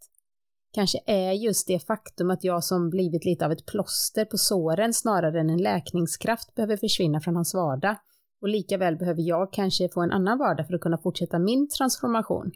[0.74, 4.94] Kanske är just det faktum att jag som blivit lite av ett plåster på såren
[4.94, 7.96] snarare än en läkningskraft behöver försvinna från hans vardag.
[8.41, 11.69] Och lika väl behöver jag kanske få en annan vardag för att kunna fortsätta min
[11.69, 12.51] transformation.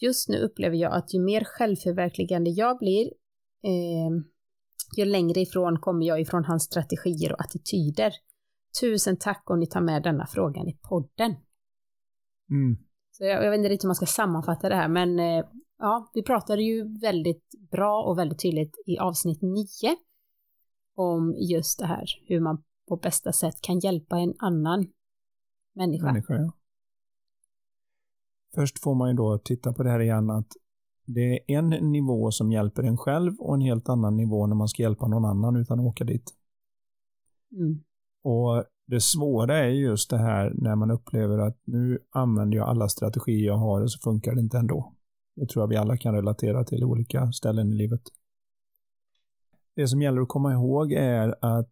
[0.00, 3.06] Just nu upplever jag att ju mer självförverkligande jag blir,
[3.62, 4.10] eh,
[4.96, 8.12] ju längre ifrån kommer jag ifrån hans strategier och attityder.
[8.80, 11.34] Tusen tack om ni tar med denna frågan i podden.
[12.50, 12.76] Mm.
[13.10, 15.44] Så jag, jag vet inte riktigt hur man ska sammanfatta det här, men eh,
[15.78, 19.96] ja, vi pratade ju väldigt bra och väldigt tydligt i avsnitt 9
[20.94, 24.86] om just det här, hur man på bästa sätt kan hjälpa en annan
[25.72, 26.06] människa.
[26.06, 26.52] Människa, ja.
[28.54, 30.48] Först får man ju då titta på det här igen att
[31.06, 34.68] det är en nivå som hjälper en själv och en helt annan nivå när man
[34.68, 36.34] ska hjälpa någon annan utan att åka dit.
[37.52, 37.82] Mm.
[38.22, 42.88] Och det svåra är just det här när man upplever att nu använder jag alla
[42.88, 44.94] strategier jag har och så funkar det inte ändå.
[45.36, 48.02] Det tror jag vi alla kan relatera till olika ställen i livet.
[49.74, 51.70] Det som gäller att komma ihåg är att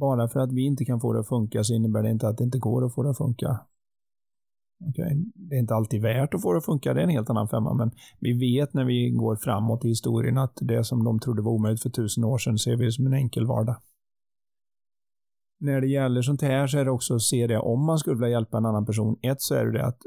[0.00, 2.38] bara för att vi inte kan få det att funka så innebär det inte att
[2.38, 3.60] det inte går att få det att funka.
[4.88, 5.14] Okay.
[5.34, 7.48] Det är inte alltid värt att få det att funka, det är en helt annan
[7.48, 11.42] femma, men vi vet när vi går framåt i historien att det som de trodde
[11.42, 13.76] var omöjligt för tusen år sedan ser vi som en enkel vardag.
[15.60, 18.16] När det gäller sånt här så är det också att se det om man skulle
[18.16, 19.18] vilja hjälpa en annan person.
[19.22, 20.00] Ett så är det det att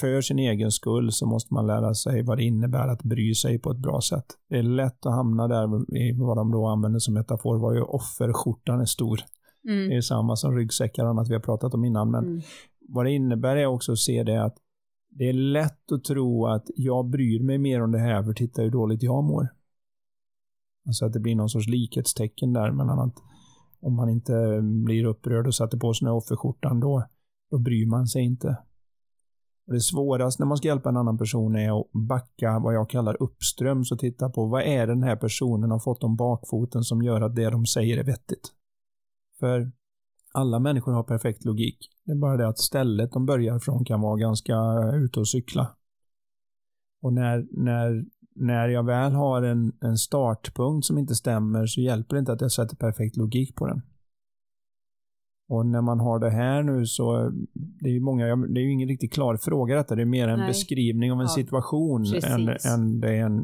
[0.00, 3.58] för sin egen skull så måste man lära sig vad det innebär att bry sig
[3.58, 4.24] på ett bra sätt.
[4.48, 7.82] Det är lätt att hamna där i vad de då använder som metafor var ju
[7.82, 9.20] offerskjortan är stor.
[9.68, 9.88] Mm.
[9.88, 12.10] Det är samma som ryggsäckar och annat vi har pratat om innan.
[12.10, 12.40] Men Mm.
[12.88, 14.56] vad det innebär är också att se det att
[15.10, 18.62] det är lätt att tro att jag bryr mig mer om det här för titta
[18.62, 19.48] hur dåligt jag mår.
[20.86, 23.14] Alltså att det blir någon sorts likhetstecken där mellan att
[23.80, 27.04] om man inte blir upprörd och sätter på sig den här offerskjortan då,
[27.50, 28.56] då bryr man sig inte.
[29.68, 33.22] Det svåraste när man ska hjälpa en annan person är att backa vad jag kallar
[33.22, 37.20] uppströms och titta på vad är den här personen har fått om bakfoten som gör
[37.20, 38.52] att det de säger är vettigt.
[39.40, 39.72] För
[40.32, 41.78] alla människor har perfekt logik.
[42.04, 45.28] Det är bara det att stället de börjar från kan vara ganska eh, ute och
[45.28, 45.76] cykla.
[47.02, 48.04] Och när, när,
[48.34, 52.40] när jag väl har en, en startpunkt som inte stämmer så hjälper det inte att
[52.40, 53.82] jag sätter perfekt logik på den.
[55.50, 58.72] Och när man har det här nu så, det är ju många, det är ju
[58.72, 60.48] ingen riktigt klar fråga detta, det är mer en Nej.
[60.48, 63.36] beskrivning av en Ja, situation än, än det är en,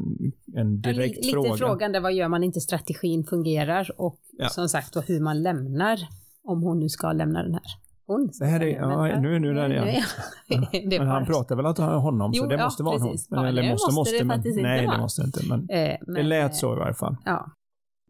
[0.55, 1.57] en Ja, direkt li- lite fråga.
[1.57, 4.49] frågan där vad gör man inte strategin fungerar och Ja.
[4.49, 5.99] som sagt hur man lämnar
[6.43, 7.63] om hon nu ska lämna den här.
[8.07, 9.83] Hon Det här är- ja, nu är nu där igen.
[9.87, 10.05] är-
[10.89, 12.99] det är Men han pratar väl att han honom, så Jo, det ja, måste vara
[12.99, 13.27] precis.
[13.29, 13.39] hon.
[13.39, 15.39] Ja, Eller det måste, måste det men, inte Nej, det måste det inte.
[15.49, 17.15] Men Eh, det men, lät eh, så i varje fall.
[17.25, 17.51] Ja.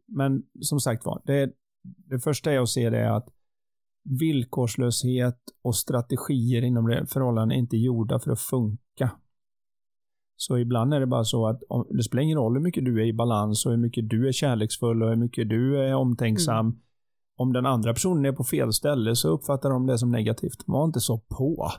[0.07, 1.51] Men som sagt var, det,
[2.09, 3.27] det första är att se det att
[4.05, 9.11] villkorslöshet och strategier inom det förhållanden är inte gjorda för att funka.
[10.37, 13.01] Så ibland är det bara så att om, det spelar ingen roll hur mycket du
[13.01, 16.65] är i balans och hur mycket du är kärleksfull och hur mycket du är omtänksam.
[16.65, 16.79] Mm.
[17.37, 20.63] Om den andra personen är på fel ställe så uppfattar de det som negativt.
[20.65, 21.69] Var inte så på.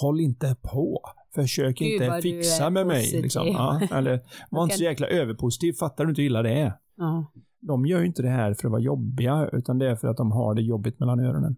[0.00, 1.00] Håll inte på.
[1.34, 3.20] Försök Gud, inte fixa med mig.
[3.22, 3.46] Liksom.
[3.46, 5.72] Ja, eller var inte så jäkla överpositiv.
[5.72, 6.72] Fattar du inte hur illa det är?
[6.96, 7.32] Ja.
[7.60, 10.16] De gör ju inte det här för att vara jobbiga, utan det är för att
[10.16, 11.56] de har det jobbigt mellan öronen.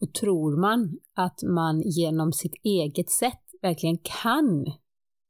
[0.00, 4.64] Och tror man att man genom sitt eget sätt verkligen kan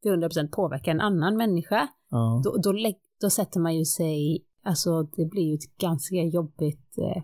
[0.03, 2.43] till 100% påverka en annan människa, ja.
[2.45, 2.73] då, då,
[3.21, 7.23] då, sätter man ju sig, alltså det blir ju ett ganska jobbigt eh,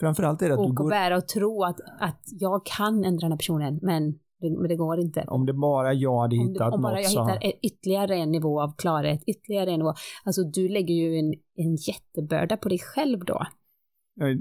[0.00, 0.84] Framförallt är det att du går...
[0.84, 4.68] och bära och tro att, att jag kan ändra den här personen, men det, men
[4.68, 5.24] det går inte.
[5.28, 7.24] Om det bara jag hade hittat något Om bara jag så...
[7.24, 9.94] hittar ytterligare en nivå av klarhet, ytterligare en nivå.
[10.24, 13.46] Alltså du lägger ju en, en jättebörda på dig själv då.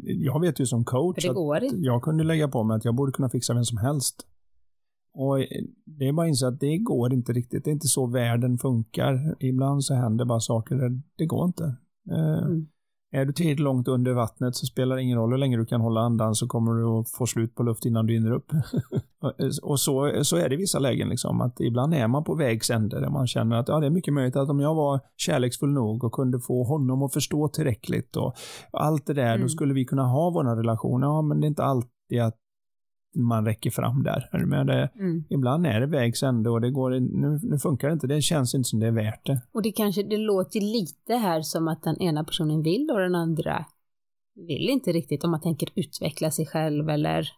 [0.03, 1.35] Jag vet ju som coach att
[1.71, 4.27] jag kunde lägga på mig att jag borde kunna fixa vem som helst.
[5.13, 5.37] Och
[5.85, 7.63] det är bara att inse att det går inte riktigt.
[7.63, 9.35] Det är inte så världen funkar.
[9.39, 11.63] Ibland så händer bara saker där det går inte.
[12.11, 12.67] Eh, mm.
[13.11, 15.81] Är du tillräckligt långt under vattnet så spelar det ingen roll hur länge du kan
[15.81, 18.51] hålla andan så kommer du att få slut på luft innan du hinner upp.
[19.61, 22.69] och så, så är det i vissa lägen liksom, att ibland är man på vägs
[22.69, 25.73] ände där man känner att ja, det är mycket möjligt att om jag var kärleksfull
[25.73, 28.35] nog och kunde få honom att förstå tillräckligt och
[28.71, 29.41] allt det där, mm.
[29.41, 31.07] då skulle vi kunna ha våra relationer.
[31.07, 32.37] Ja, men det är inte alltid att
[33.15, 34.29] man räcker fram där.
[34.31, 34.67] Är du med?
[34.67, 35.23] Det, mm.
[35.29, 38.07] Ibland är det vägs ände och det går, nu, nu funkar det inte.
[38.07, 39.41] Det känns inte som det är värt det.
[39.51, 43.15] Och det kanske, det låter lite här som att den ena personen vill och den
[43.15, 43.65] andra
[44.35, 47.29] vill inte riktigt om man tänker utveckla sig själv eller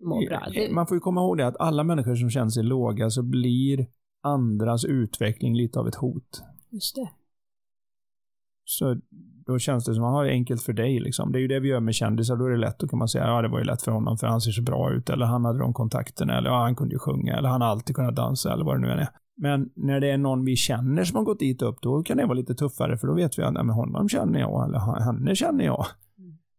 [0.00, 0.48] må bra.
[0.52, 0.72] Det...
[0.72, 3.86] Man får ju komma ihåg det att alla människor som känner sig låga så blir
[4.22, 6.42] andras utveckling lite av ett hot.
[6.70, 7.10] Just det.
[8.64, 9.00] Så
[9.46, 11.00] då känns det som att man har det enkelt för dig.
[11.00, 11.32] Liksom.
[11.32, 12.36] Det är ju det vi gör med kändisar.
[12.36, 12.78] Då är det lätt.
[12.78, 14.62] Då kan man säga ja det var ju lätt för honom för han ser så
[14.62, 15.10] bra ut.
[15.10, 16.38] Eller han hade de kontakterna.
[16.38, 17.36] Eller ja, han kunde ju sjunga.
[17.36, 18.52] Eller han har alltid kunnat dansa.
[18.52, 19.08] Eller vad det nu än är.
[19.36, 22.24] Men när det är någon vi känner som har gått dit upp, då kan det
[22.24, 22.98] vara lite tuffare.
[22.98, 24.68] För då vet vi att nej, men honom känner jag.
[24.68, 25.86] Eller henne känner jag.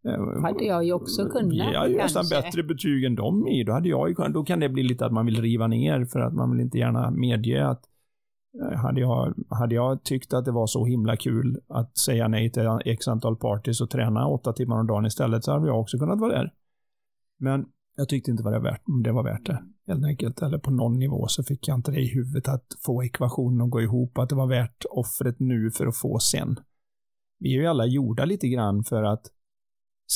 [0.06, 0.44] Mm.
[0.44, 1.54] hade jag ju också kunnat.
[1.74, 3.64] Jag hade ju nästan bättre betyg än dem i.
[3.64, 6.20] Då, hade jag ju, då kan det bli lite att man vill riva ner för
[6.20, 7.92] att man vill inte gärna medge att Eh,
[8.62, 12.52] Eh, hade jag, hade jag tyckt att det var så himla kul att säga nej
[12.52, 15.98] till x antal parties och träna åtta timmar om dagen istället så hade jag också
[15.98, 16.54] kunnat vara där.
[17.40, 20.42] Men jag tyckte inte det var värt, det var värt det, helt enkelt.
[20.42, 23.70] Eller på någon nivå så fick jag inte det i huvudet att få ekvationen att
[23.70, 26.60] gå ihop, att det var värt offret nu för att få sen.
[27.40, 29.26] Vi är ju alla gjorda lite grann för att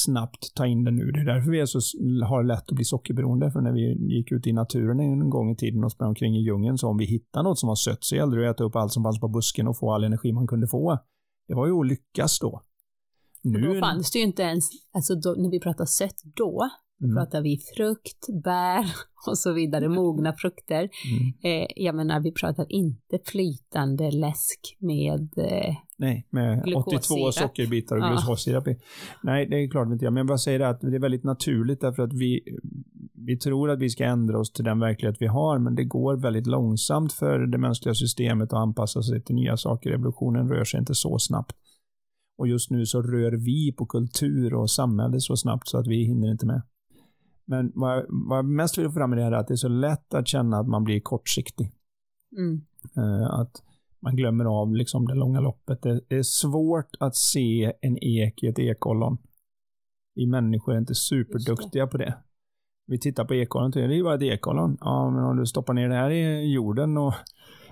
[0.03, 1.11] snabbt ta in det nu.
[1.11, 1.79] Det är därför vi är så,
[2.25, 3.51] har lätt att bli sockerberoende.
[3.51, 6.41] För när vi gick ut i naturen en gång i tiden och sprang omkring i
[6.41, 8.75] djungeln, så om vi hittade något som var sött så gällde det att äta upp
[8.75, 10.99] allt som fanns på busken och få all energi man kunde få.
[11.47, 12.61] Det var ju att lyckas då.
[13.43, 13.61] Nu...
[13.61, 16.69] Då fanns det ju inte ens, alltså då, när vi pratar sött då,
[17.03, 17.15] Mm.
[17.15, 18.85] pratar vi frukt, bär
[19.27, 20.79] och så vidare, mogna frukter.
[20.79, 21.33] Mm.
[21.61, 27.27] Eh, jag menar, vi pratar inte flytande läsk med eh, Nej, med glukossirap.
[27.27, 28.09] 82 sockerbitar och ja.
[28.09, 28.77] glukossirap i.
[29.23, 30.13] Nej, det är klart inte jag.
[30.13, 32.41] Men jag bara säger det att det är väldigt naturligt därför att vi,
[33.13, 36.17] vi tror att vi ska ändra oss till den verklighet vi har, men det går
[36.17, 39.91] väldigt långsamt för det mänskliga systemet att anpassa sig till nya saker.
[39.91, 41.55] Evolutionen rör sig inte så snabbt.
[42.37, 46.03] Och just nu så rör vi på kultur och samhälle så snabbt så att vi
[46.03, 46.61] hinner inte med.
[47.47, 49.53] Men vad jag, vad jag mest vill få fram i det här är att det
[49.53, 51.71] är så lätt att känna att man blir kortsiktig.
[52.37, 52.61] Mm.
[52.97, 53.63] Uh, att
[53.99, 55.81] man glömmer av liksom det långa loppet.
[55.81, 59.17] Det, det, är svårt att se en ek i ett ekollon.
[60.15, 61.91] Vi människor är inte superduktiga det.
[61.91, 62.17] på det.
[62.87, 64.77] Vi tittar på ekollon, det är ju bara ett ekollon.
[64.79, 67.13] Ja, men om du stoppar ner det här i jorden och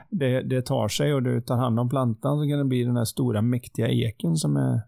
[0.10, 2.98] det, det tar sig och du tar hand om plantan så kan det bli den
[2.98, 4.82] här stora mäktiga eken som är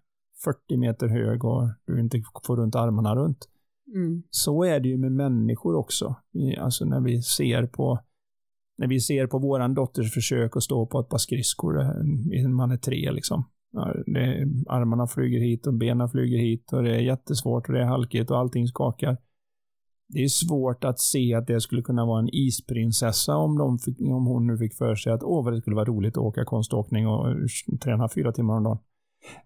[0.44, 3.50] 40 meter hög och du inte får runt armarna runt.
[3.96, 4.24] Mm.
[4.30, 6.16] Så är det ju med människor också.
[6.58, 8.00] Alltså när vi ser på
[8.78, 12.72] när vi ser på våran dotters försök att stå på ett par skridskor, eh, man
[12.72, 13.44] är tre liksom.
[14.06, 17.86] Det, armarna flyger hit och benen flyger hit och det är jättesvårt och det är
[17.86, 19.18] halkigt och allting skakar.
[20.10, 24.02] Det är svårt att se att det skulle kunna vara en isprinsessa om, de fick,
[24.02, 26.46] om hon nu fick för sig att åh vad det skulle vara roligt att åka
[26.46, 27.36] konståkning och
[27.84, 28.80] träna fyra timmar om dagen.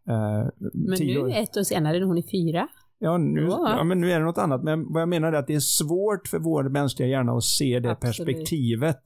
[0.10, 2.68] Uh, Men nu ett år senare när hon är fyra?
[3.04, 4.64] Ja nu, ja, men nu är det något annat.
[4.64, 7.80] Men vad jag menar är att det är svårt för vår mänskliga hjärna att se
[7.80, 8.00] det Absolut.
[8.00, 9.02] perspektivet.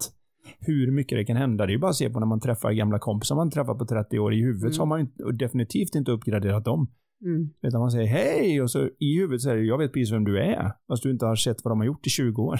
[0.59, 1.65] Hur mycket det kan hända.
[1.65, 3.85] Det är ju bara att se på när man träffar gamla kompisar man träffar på
[3.85, 4.33] 30 år.
[4.33, 4.73] I huvudet mm.
[4.73, 6.87] så har man ju definitivt inte uppgraderat dem.
[7.25, 7.49] Mm.
[7.61, 10.71] Utan man säger hej och så i huvudet säger jag vet precis vem du är.
[10.87, 12.59] Fast du inte har sett vad de har gjort i 20 år.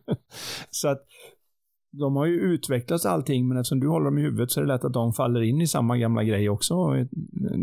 [0.70, 1.06] så att
[1.92, 4.72] de har ju utvecklats allting, men eftersom du håller dem i huvudet så är det
[4.72, 6.74] lätt att de faller in i samma gamla grej också.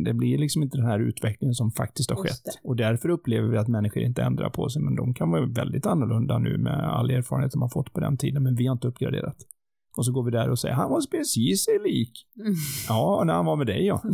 [0.06, 2.60] Det blir liksom inte den här utvecklingen som faktiskt har skett.
[2.64, 5.86] Och därför upplever vi att människor inte ändrar på sig, men de kan vara väldigt
[5.86, 8.88] annorlunda nu med all erfarenhet de har fått på den tiden, men vi har inte
[8.88, 9.38] uppgraderat.
[9.98, 12.12] Och så går vi där och säger, han var precis sig lik.
[12.40, 12.54] Mm.
[12.88, 14.02] Ja, när han var med dig ja.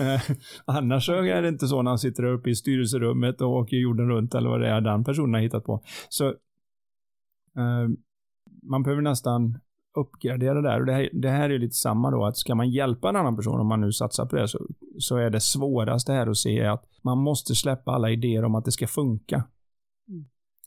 [0.00, 0.20] Eh,
[0.64, 3.76] Annars så är det inte så när han sitter där uppe i styrelserummet och åker
[3.76, 5.82] jorden runt eller vad det är den personen har hittat på.
[6.08, 7.88] Så eh,
[8.68, 9.58] man behöver nästan
[9.96, 10.80] uppgradera där.
[10.80, 13.36] Och det här, det här är lite samma då, att ska man hjälpa en annan
[13.36, 14.58] person, om man nu satsar på det, så,
[14.98, 18.64] så är det svåraste här att se att man måste släppa alla idéer om att
[18.64, 19.42] det ska funka.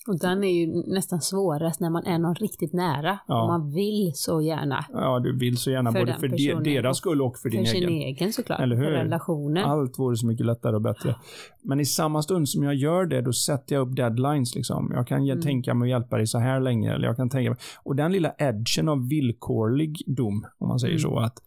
[0.08, 3.20] Och den är ju nästan svårast när man är någon riktigt nära.
[3.28, 3.42] Ja.
[3.42, 4.86] Och man vill så gärna.
[4.94, 7.72] Ja, du vill så gärna För både för de, deras skull och för din För
[7.72, 7.90] sin egen.
[8.02, 8.60] egen såklart.
[8.60, 8.84] Eller hur?
[8.84, 9.64] För relationen.
[9.66, 11.16] Allt vore så mycket lättare och bättre.
[11.64, 14.56] Men i samma stund som jag gör det, då sätter jag upp deadlines.
[14.56, 14.92] Liksom.
[14.96, 15.42] Jag kan Mm.
[15.42, 16.94] tänka mig att hjälpa dig så här länge.
[16.94, 20.94] Eller jag kan tänka mig, och den lilla edgen av villkorlig dom, om man säger
[20.94, 21.02] Mm.
[21.02, 21.38] så, att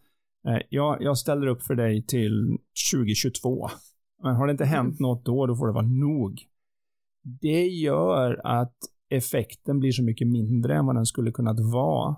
[0.47, 2.57] eh, jag, jag ställer upp för dig till
[2.93, 3.67] 2022.
[4.23, 6.41] Men har det inte hänt något då, då får det vara nog.
[7.27, 8.77] Det gör att
[9.09, 12.15] effekten blir så mycket mindre än vad den skulle kunnat vara.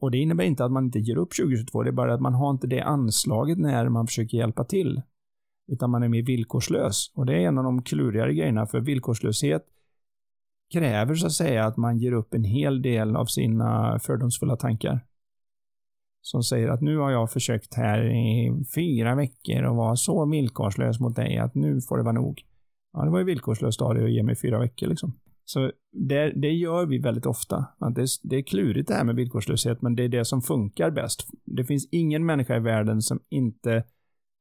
[0.00, 2.34] Och det innebär inte att man inte ger upp 2022, det är bara att man
[2.34, 5.02] har inte det anslaget när man försöker hjälpa till.
[5.68, 7.12] Utan man är mer villkorslös.
[7.14, 9.66] Och det är en av de klurigare grejerna, för villkorslöshet
[10.72, 15.06] kräver så att säga att man ger upp en hel del av sina fördomsfulla tankar.
[16.22, 21.00] Som säger att nu har jag försökt här i fyra veckor och vara så villkorslös
[21.00, 22.44] mot dig att nu får det vara nog.
[22.92, 25.12] Ja, det var ju villkorslöst av dig att ge mig fyra veckor liksom.
[25.44, 27.66] Så det, det gör vi väldigt ofta.
[27.94, 31.26] Det, det är klurigt det här med villkorslöshet, men det är det som funkar bäst.
[31.44, 33.84] Det finns ingen människa i världen som inte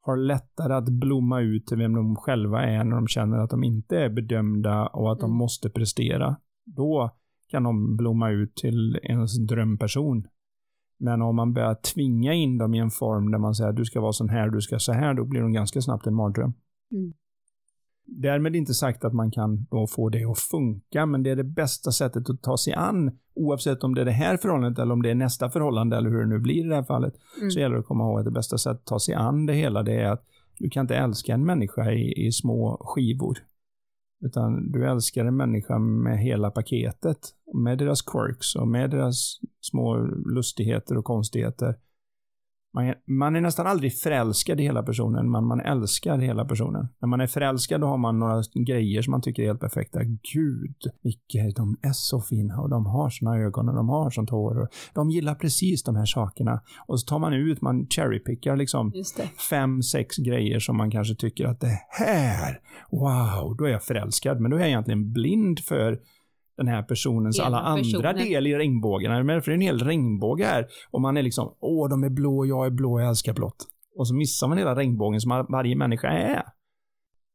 [0.01, 3.63] har lättare att blomma ut till vem de själva är när de känner att de
[3.63, 5.37] inte är bedömda och att de Mm.
[5.37, 6.35] måste prestera.
[6.65, 7.11] Då
[7.47, 10.27] kan de blomma ut till ens drömperson.
[10.99, 13.85] Men om man börjar tvinga in dem i en form där man säger att du
[13.85, 16.53] ska vara sån här, du ska så här, då blir de ganska snabbt en mardröm.
[16.91, 17.13] Mm.
[18.11, 21.43] Därmed inte sagt att man kan då få det att funka, men det är det
[21.43, 25.01] bästa sättet att ta sig an, oavsett om det är det här förhållandet eller om
[25.01, 27.51] det är nästa förhållande eller hur det nu blir i det här fallet, Mm.
[27.51, 29.53] så gäller det att komma ihåg att det bästa sättet att ta sig an det
[29.53, 30.25] hela, det är att
[30.59, 33.37] du kan inte älska en människa i, i små skivor.
[34.25, 37.17] Utan du älskar en människa med hela paketet.
[37.53, 39.97] Med deras quirks och med deras små
[40.35, 41.75] lustigheter och konstigheter.
[42.73, 46.87] Man är, man är nästan aldrig förälskad i hela personen, men man älskar hela personen.
[47.01, 49.99] När man är förälskad, då har man några grejer som man tycker är helt perfekta.
[50.33, 54.29] Gud, vilka, de är så fina och de har såna ögon och de har sånt
[54.29, 54.61] hår.
[54.61, 56.61] Och de gillar precis de här sakerna.
[56.87, 58.93] Och så tar man ut, man cherrypickar liksom
[59.49, 62.59] fem, sex grejer som man kanske tycker att det här,
[62.91, 64.39] wow, då är jag förälskad.
[64.39, 65.99] Men då är jag egentligen blind för
[66.59, 68.15] den här personens Hela alla andra personen.
[68.15, 69.41] del i regnbågen.
[69.41, 70.67] För det är en hel regnbåge här.
[70.91, 73.67] Och man är liksom, åh, de är blå, jag är blå, jag älskar blått.
[73.97, 76.43] Och så missar man hela regnbågen som varje människa är.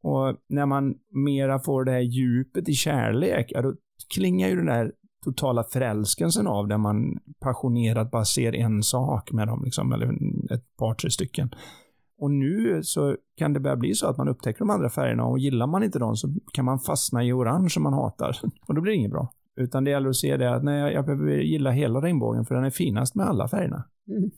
[0.03, 3.75] Och när man mera får det här djupet i kärlek, ja, då
[4.15, 4.93] klingar ju den där
[5.25, 10.07] totala förälskelsen av där man passionerat bara ser en sak med dem, liksom, eller
[10.55, 11.51] ett par, tre stycken.
[12.25, 15.39] Och nu så kan det börja bli så att man upptäcker de andra färgerna och
[15.39, 18.37] gillar man inte dem så kan man fastna i orange som man hatar.
[18.69, 19.33] Och då blir det inget bra.
[19.57, 22.65] Utan det gäller att se det att nej, jag behöver gilla hela regnbågen för den
[22.65, 23.85] är finast med alla färgerna.
[24.09, 24.31] Mm.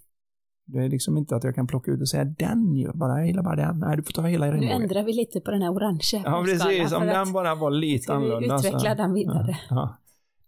[0.66, 3.27] Det är liksom inte att jag kan plocka ut och säga den ju, bara jag
[3.27, 3.79] gillar bara den.
[3.79, 4.83] Nej, du får ta hela Nu regnbågen.
[4.83, 6.92] ändrar vi lite på den här orangea Ja, precis.
[6.92, 8.59] Om den bara var lite Ska vi annorlunda.
[8.59, 9.57] så- utveckla den vidare?
[9.70, 9.96] Ja, ja.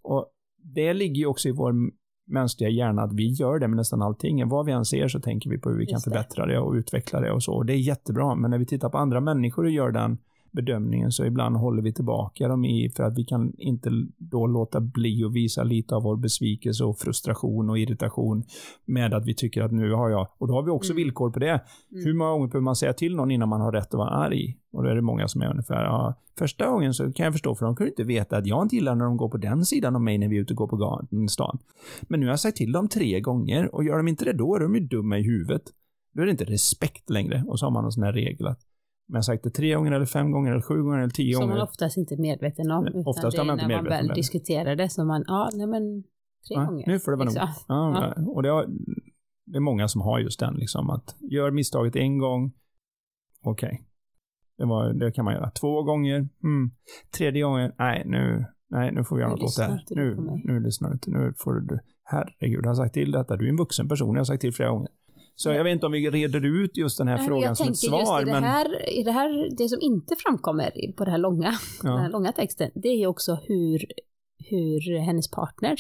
[0.03, 0.27] Och
[0.75, 1.73] det ligger ju också i vår
[2.29, 4.49] mänskliga hjärna att vi gör det med nästan allting.
[4.49, 6.11] Vad vi än ser så tänker vi på hur vi kan Just det.
[6.11, 7.53] förbättra det och utveckla det och så.
[7.55, 10.19] Och det är jättebra, men när vi tittar på andra människor och gör den
[10.51, 14.81] bedömningen så ibland håller vi tillbaka dem i för att vi kan inte då låta
[14.81, 18.43] bli att visa lite av vår besvikelse och frustration och irritation
[18.85, 20.97] med att vi tycker att nu har jag, och då har vi också Mm.
[21.05, 21.61] villkor på det.
[21.91, 24.58] Hur många gånger behöver man säga till någon innan man har rätt att vara arg?
[24.79, 27.55] Och då är det många som är ungefär, ja, första gången så kan jag förstå,
[27.55, 29.95] för de kunde inte veta att jag inte gillar när de går på den sidan
[29.97, 31.59] av mig när vi är ute och går på stan.
[32.03, 34.57] Men nu har jag sagt till dem tre gånger och gör de inte det då
[34.57, 35.63] är de ju dumma i huvudet.
[36.13, 37.45] Då är det inte respekt längre.
[37.47, 38.59] Och så har man en sån här regel att
[39.09, 41.35] om jag har sagt det tre gånger eller fem gånger eller sju gånger eller tio
[41.35, 41.63] Som man gånger.
[41.63, 42.87] oftast inte är medveten om.
[42.87, 45.67] Utan oftast det är man inte när man väl diskuterar det som man, ja, nej
[45.67, 46.03] men
[46.49, 46.87] tre Ja, gånger.
[46.87, 47.35] nu får det vara nog.
[47.35, 47.49] liksom.
[47.69, 48.67] Ja, Och det, har,
[49.47, 52.53] det är många som har just den liksom att gör misstaget en gång,
[53.43, 53.83] okej.
[54.59, 55.51] Det, var, det kan man göra.
[55.51, 56.71] Två gånger, mm.
[57.19, 59.85] Tredje gången, nej nu, nej nu får vi göra något åt det här.
[59.91, 61.11] Nu, nu lyssnar du inte.
[61.11, 63.37] Nu får du, herregud, jag har sagt till detta.
[63.37, 64.91] Du är en vuxen person, jag har sagt till flera gånger.
[65.35, 67.77] Så jag vet inte om vi reder ut just den här Nej, frågan som ett
[67.77, 71.19] svar, just i det, men i det här, det som inte framkommer på det här
[71.19, 73.87] långa, den här ja, långa texten, det är ju också hur,
[74.51, 75.77] hur hennes partner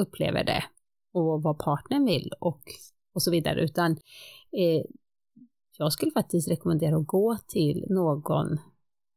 [0.00, 0.64] upplever det.
[1.12, 2.62] och vad partnern vill och,
[3.14, 3.92] och så vidare, utan
[4.52, 4.82] eh,
[5.78, 8.58] jag skulle faktiskt rekommendera att gå till någon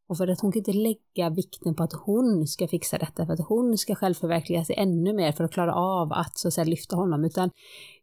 [0.10, 3.34] och för att hon kan inte lägga vikten på att hon ska fixa detta, för
[3.34, 6.66] att hon ska självförverkliga sig ännu mer för att klara av att så att säga
[6.66, 7.50] lyfta honom, utan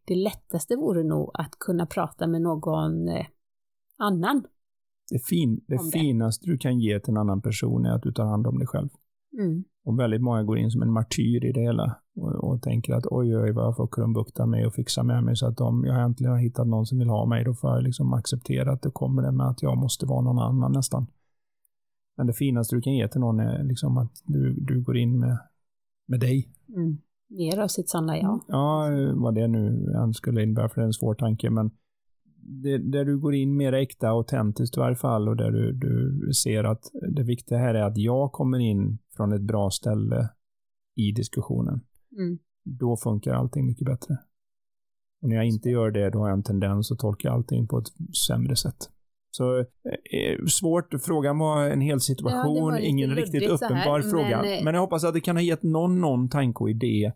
[0.04, 3.26] det lättaste vore nog att kunna prata med någon eh,
[3.96, 4.44] annan.
[5.10, 8.12] Det, fin, det, det finaste du kan ge till en annan person är att du
[8.12, 8.88] tar hand om dig själv.
[9.38, 9.64] Mm.
[9.84, 13.06] Och väldigt många går in som en martyr i det hela och, och tänker att
[13.06, 16.02] oj, oj, vad jag får krumbukta mig och fixa med mig så att om jag
[16.02, 18.90] äntligen har hittat någon som vill ha mig, då får jag liksom acceptera att det
[18.90, 21.06] kommer det med att jag måste vara någon annan nästan.
[22.16, 25.18] Men det finaste du kan ge till någon är liksom att du, du går in
[25.18, 25.38] med,
[26.08, 26.48] med dig.
[26.68, 26.98] Mm.
[27.28, 28.40] Mer av sitt sanna jag.
[28.48, 31.70] Ja, vad det nu än skulle innebära, för det är en svår tanke, men
[32.48, 36.32] det, där du går in mer äkta, autentiskt i varje fall, och där du, du
[36.32, 40.28] ser att det viktiga här är att jag kommer in från ett bra ställe
[40.96, 41.80] i diskussionen.
[42.18, 42.38] Mm.
[42.64, 44.18] Då funkar allting mycket bättre.
[45.22, 47.78] Och när jag inte gör det, då har jag en tendens att tolka allting på
[47.78, 48.90] ett sämre sätt.
[49.30, 54.42] Så eh, svårt, frågan var en hel situation, ja, ingen riktigt uppenbar här, fråga.
[54.42, 57.12] Men, eh, men jag hoppas att det kan ha gett någon, någon tanke och idé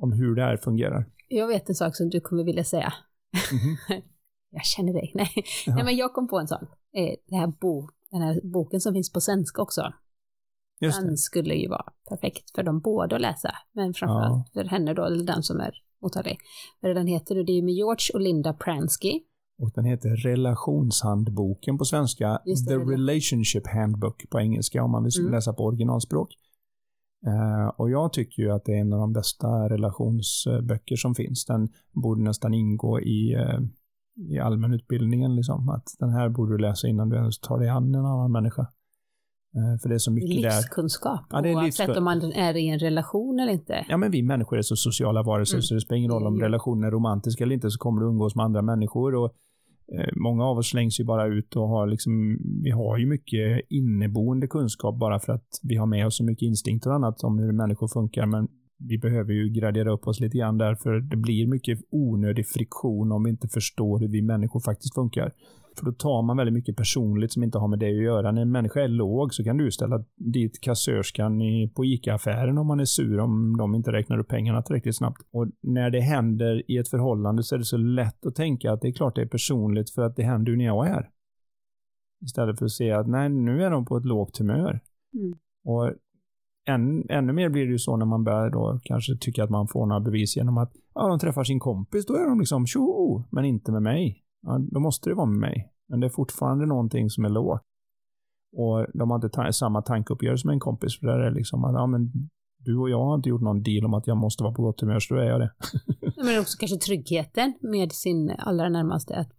[0.00, 1.06] om hur det här fungerar.
[1.28, 2.92] Jag vet en sak som du kommer vilja säga.
[3.52, 4.02] Mm -hmm.
[4.50, 5.12] jag känner dig.
[5.14, 5.44] Nej.
[5.66, 6.62] Nej, men jag kom på en sak.
[6.96, 9.92] Eh, det här bo, den här boken som finns på svenska också.
[10.80, 11.16] Just den det.
[11.16, 13.50] skulle ju vara perfekt för dem båda att läsa.
[13.72, 14.62] Men framförallt ja.
[14.62, 16.38] för henne då, eller den som är mottaglig.
[16.80, 19.20] Vad den heter, det är med George och Linda Pransky.
[19.58, 22.38] Och den heter Relationshandboken på svenska.
[22.68, 25.32] The Relationship Handbook på engelska om man vill mm.
[25.32, 26.34] läsa på originalspråk.
[27.26, 31.44] Uh, och jag tycker ju att det är en av de bästa relationsböcker som finns.
[31.44, 33.60] Den borde nästan ingå i, uh,
[34.30, 35.36] i allmänutbildningen.
[35.36, 35.68] Liksom.
[35.68, 38.62] Att den här borde du läsa innan du ens tar dig an en annan människa.
[39.56, 40.56] Uh, för det är så mycket där.
[40.56, 43.86] Livskunskap, ja, det är oavsett om man är i en relation eller inte.
[43.88, 45.62] Ja, men vi människor är så sociala varelser mm.
[45.62, 48.34] så det spelar ingen roll om relationen är romantisk eller inte så kommer du umgås
[48.34, 49.14] med andra människor.
[49.14, 49.34] Och
[49.92, 53.60] Eh, många av oss slängs ju bara ut och har liksom, vi har ju mycket
[53.68, 57.38] inneboende kunskap bara för att vi har med oss så mycket instinkter och annat om
[57.38, 58.48] hur människor funkar, men
[58.78, 63.24] vi behöver ju gradera upp oss lite grann därför det blir mycket onödig friktion om
[63.24, 65.32] vi inte förstår hur vi människor faktiskt funkar.
[65.78, 68.32] För då tar man väldigt mycket personligt som inte har med det att göra.
[68.32, 72.66] När en människa är låg så kan du ställa dit kassörskan i, på ICA-affären om
[72.66, 75.22] man är sur om de inte räknar upp pengarna tillräckligt snabbt.
[75.30, 78.80] Och när det händer i ett förhållande så är det så lätt att tänka att
[78.80, 81.08] det är klart det är personligt för att det händer ju när jag är.
[82.24, 84.80] Istället för att se att nej, nu är de på ett lågt humör.
[85.14, 85.38] Mm.
[85.64, 85.92] Och
[86.68, 89.68] än, ännu mer blir det ju så när man börjar då kanske tycka att man
[89.68, 93.24] får några bevis genom att ja, de träffar sin kompis, då är de liksom tjo,
[93.30, 95.72] men inte med mig ja, då måste det vara med mig.
[95.88, 97.62] Men det är fortfarande någonting som är lågt.
[98.56, 101.64] Och de har inte ta samma tankeuppgörelse med en kompis, för där är det liksom
[101.64, 102.12] att, ja men
[102.58, 104.80] du och jag har inte gjort någon deal om att jag måste vara på gott
[104.80, 105.52] humör, så då är jag det.
[106.24, 109.32] men också kanske tryggheten med sin allra närmaste, att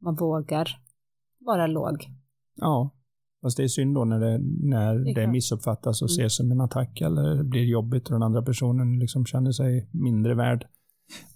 [0.00, 0.68] man vågar
[1.38, 2.06] vara låg.
[2.54, 2.90] Ja,
[3.42, 6.16] fast det är synd då när det, när det, det missuppfattas och mm.
[6.16, 10.34] ses som en attack eller blir jobbigt och den andra personen liksom känner sig mindre
[10.34, 10.66] värd.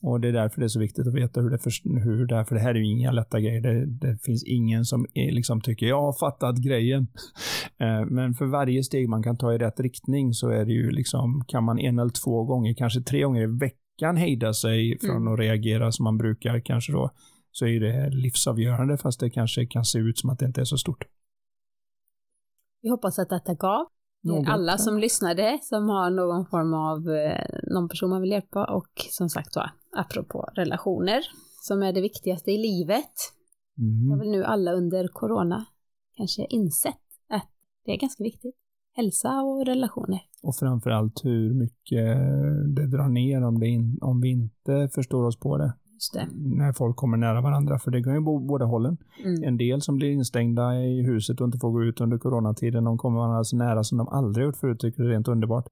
[0.02, 2.36] Och det är därför det är så viktigt att veta hur det, för, hur det
[2.36, 3.60] är, för det här är ju inga lätta grejer.
[3.60, 7.06] Det, det finns ingen som är, liksom tycker jag har fattat grejen.
[7.78, 10.90] Eh, men för varje steg man kan ta i rätt riktning så är det ju
[10.90, 15.16] liksom, kan man en eller två gånger, kanske tre gånger i veckan hejda sig från
[15.16, 15.32] mm.
[15.32, 17.10] att reagera som man brukar kanske då,
[17.50, 20.64] så är det livsavgörande fast det kanske kan se ut som att det inte är
[20.64, 21.04] så stort.
[22.82, 23.86] Vi hoppas att detta gav
[24.22, 28.64] något, alla som lyssnade som har någon form av, eh, någon person man vill hjälpa
[28.64, 31.20] och som sagt var, apropå relationer,
[31.60, 33.14] som är det viktigaste i livet.
[33.78, 34.10] Mm.
[34.10, 35.66] har väl nu alla under corona
[36.16, 37.50] kanske insett att
[37.84, 38.56] det är ganska viktigt.
[38.94, 40.20] Hälsa och relationer.
[40.42, 42.16] Och framförallt hur mycket
[42.76, 45.72] det drar ner om, det in, om vi inte förstår oss på det
[46.34, 48.96] när folk kommer nära varandra, för det kan ju bo båda hållen.
[49.24, 49.42] Mm.
[49.42, 52.98] En del som blir instängda i huset och inte får gå ut under coronatiden, de
[52.98, 55.66] kommer varandra så nära som de aldrig gjort förut, tycker det är rent underbart.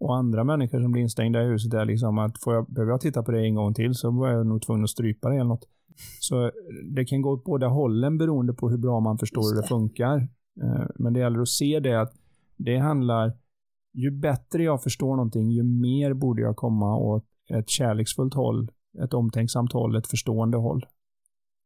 [0.00, 3.00] Och andra människor som blir instängda i huset är liksom att får jag, behöver jag
[3.00, 5.44] titta på det en gång till så är jag nog tvungen att strypa det eller
[5.44, 5.68] något.
[6.20, 6.50] Så
[6.94, 10.16] det kan gå åt båda hållen beroende på hur bra man förstår hur det funkar.
[10.62, 12.12] Eh, men det gäller att se det att
[12.56, 13.32] det handlar,
[13.92, 18.70] ju bättre jag förstår någonting, ju mer borde jag komma åt ett kärleksfullt håll
[19.04, 20.86] ett omtänksamt håll, ett förstående håll.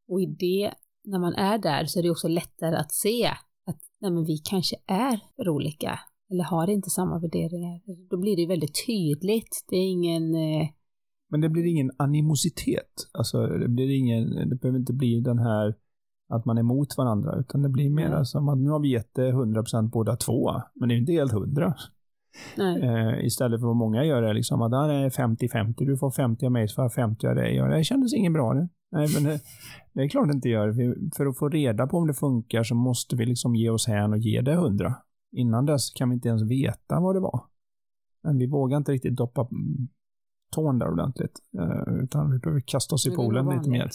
[0.08, 3.26] Och i det, när man är där, så är det också lättare att se
[3.66, 6.00] att nej, men vi kanske är för olika
[6.30, 7.80] eller har inte samma värderingar.
[8.10, 9.64] Då blir det väldigt tydligt.
[9.68, 10.34] Det är ingen...
[10.34, 10.68] Eh...
[11.28, 13.08] Men det blir ingen animositet.
[13.12, 15.74] Alltså, det blir ingen, det behöver inte bli den här
[16.28, 18.24] att man är emot varandra, utan det blir mer mm.
[18.24, 21.32] som att nu har vi gett det 100% båda två, men det är inte helt
[21.32, 21.74] hundra.
[22.58, 26.46] Eh, istället för vad många gör är liksom att där är 50-50, du får 50
[26.46, 27.62] av mig så får jag 50 av dig.
[27.62, 28.68] Och det kändes inget bra nu.
[28.92, 29.40] Nej, men det,
[29.92, 30.68] det är klart det inte gör.
[30.68, 33.86] Vi, för att få reda på om det funkar så måste vi liksom ge oss
[33.86, 34.94] hän och ge det 100.
[35.32, 37.40] Innan dess kan vi inte ens veta vad det var.
[38.22, 39.48] Men vi vågar inte riktigt doppa
[40.52, 41.38] tån där ordentligt.
[41.58, 43.90] Eh, utan vi behöver kasta oss i poolen lite mer.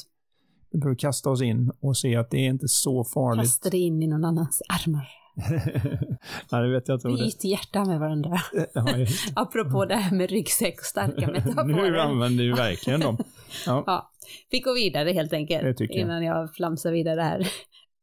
[0.71, 3.43] Vi behöver kasta oss in och se att det är inte så farligt.
[3.43, 5.07] Kasta dig in i någon annans armar.
[6.51, 7.07] Nej, det vet jag inte.
[7.07, 8.37] Byt hjärta med varandra.
[8.73, 8.85] ja,
[9.35, 11.91] Apropå det här med ryggsäck och starka metaforer.
[11.91, 13.17] nu använder du verkligen dem.
[13.65, 13.83] Ja.
[13.87, 14.11] ja.
[14.49, 15.81] Vi går vidare helt enkelt.
[15.81, 17.47] Innan jag flamsar vidare här.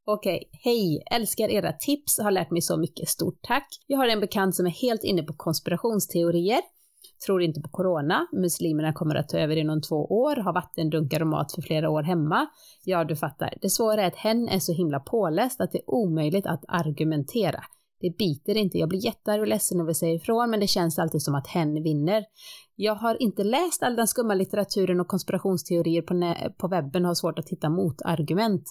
[0.06, 1.02] Okej, hej!
[1.10, 3.08] Älskar era tips, har lärt mig så mycket.
[3.08, 3.68] Stort tack!
[3.86, 6.60] Jag har en bekant som är helt inne på konspirationsteorier.
[7.26, 11.26] Tror inte på corona, muslimerna kommer att ta över inom två år, har vattendunkar och
[11.26, 12.46] mat för flera år hemma.
[12.84, 13.54] Ja, du fattar.
[13.62, 17.64] Det svåra är att hen är så himla påläst att det är omöjligt att argumentera.
[18.04, 20.98] Det biter inte, jag blir jättearg och ledsen när vi säger ifrån, men det känns
[20.98, 22.24] alltid som att hen vinner.
[22.76, 27.14] Jag har inte läst all den skumma litteraturen och konspirationsteorier på, på webben och har
[27.14, 28.64] svårt att hitta motargument.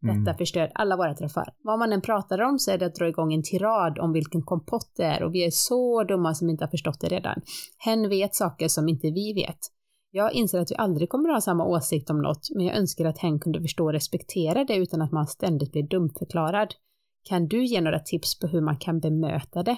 [0.00, 0.36] Detta mm.
[0.36, 1.54] förstör alla våra träffar.
[1.62, 4.42] Vad man än pratar om så är det att dra igång en tirad om vilken
[4.42, 7.40] kompott det är och vi är så dumma som inte har förstått det redan.
[7.78, 9.58] Hen vet saker som inte vi vet.
[10.10, 13.04] Jag inser att vi aldrig kommer att ha samma åsikt om något, men jag önskar
[13.04, 16.74] att hen kunde förstå och respektera det utan att man ständigt blir dumförklarad.
[17.22, 19.76] Kan du ge några tips på hur man kan bemöta det?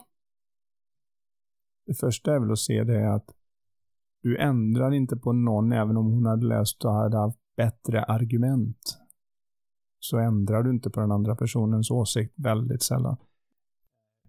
[1.87, 3.35] Det första är väl att se det att
[4.23, 8.99] du ändrar inte på någon även om hon hade läst och hade haft bättre argument
[9.99, 13.17] så ändrar du inte på den andra personens åsikt väldigt sällan.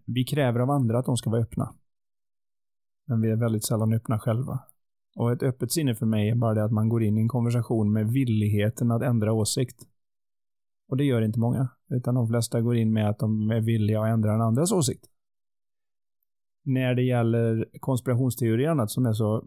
[0.04, 1.74] Vi kräver av andra att de ska vara öppna.
[3.06, 4.60] Men vi är väldigt sällan öppna själva.
[5.16, 7.28] Och ett öppet sinne för mig är bara det att man går in i en
[7.28, 9.88] konversation med villigheten att ändra åsikt.
[10.88, 14.00] Och det gör inte många, utan de flesta går in med att de är villiga
[14.00, 15.04] att ändra en andras åsikt.
[16.64, 19.44] När det gäller konspirationsteorier och annat som är så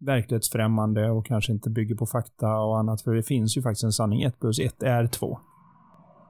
[0.00, 3.02] verklighetsfrämmande och kanske inte bygger på fakta och annat.
[3.02, 4.22] För det finns ju faktiskt en sanning.
[4.22, 5.38] 1 plus 1 är 2.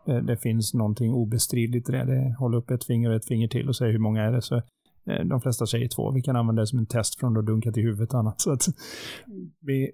[0.06, 2.04] Eh, det, finns någonting obestridligt i det.
[2.04, 2.36] det.
[2.38, 4.42] Håll upp ett finger och ett finger till och säg hur många är det.
[4.42, 4.56] Så
[5.06, 6.12] eh, de flesta säger två.
[6.12, 8.40] Vi kan använda det som en test från att dunka till huvudet och annat.
[8.40, 8.62] Så att
[9.60, 9.90] vi,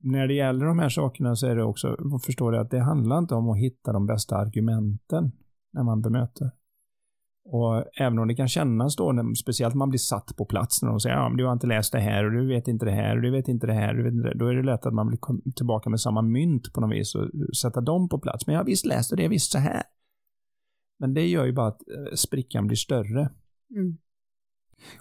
[0.00, 1.96] när det gäller de här sakerna så är det också,
[2.26, 5.32] förstår det att det handlar inte om att hitta de bästa argumenten
[5.72, 6.50] när man bemöter.
[7.50, 10.82] Och även om det kan kännas då, när, speciellt när man blir satt på plats,
[10.82, 12.92] när de säger ja, du har inte läst det här och du vet inte det
[12.92, 13.94] här och du vet inte det här.
[13.94, 14.38] Du vet inte det.
[14.38, 17.56] Då är det lätt att man blir tillbaka med samma mynt på något vis och
[17.56, 18.46] sätta dem på plats.
[18.46, 19.82] Men jag visst läst och det visst så här.
[20.98, 23.30] Men det gör ju bara att eh, sprickan blir större.
[23.76, 23.98] Mm.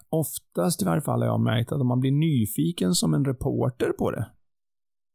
[0.09, 3.91] Oftast i varje fall har jag märkt att om man blir nyfiken som en reporter
[3.91, 4.27] på det,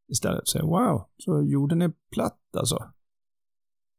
[0.08, 2.78] istället säger wow, så jorden är platt alltså.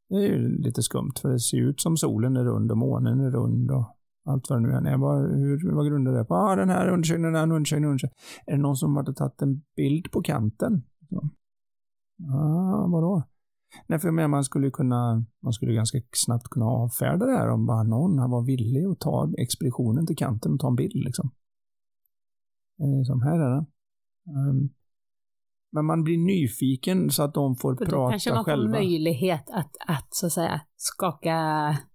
[0.10, 3.20] Det är ju lite skumt, för det ser ut som solen är rund och månen
[3.20, 3.86] är rund och
[4.26, 4.98] allt vad det nu än är.
[4.98, 6.36] Vad, hur, vad grundar det på?
[6.36, 8.44] Ah, den här undersökningen, den här undersökningen, undersökningen.
[8.46, 10.84] Är det någon som har tagit en bild på kanten?
[11.10, 11.22] Ja,
[12.34, 13.24] ah, vadå?
[13.88, 17.50] Nej, för jag menar, man skulle kunna, man skulle ganska snabbt kunna avfärda det här
[17.50, 21.32] om bara någon var villig att ta expeditionen till kanten och ta en bild liksom.
[22.78, 23.66] Som liksom, här är den.
[24.50, 24.70] Um,
[25.74, 28.04] men man blir nyfiken så att de får prata själva.
[28.04, 31.38] Då kanske man får möjlighet att, att så att säga skaka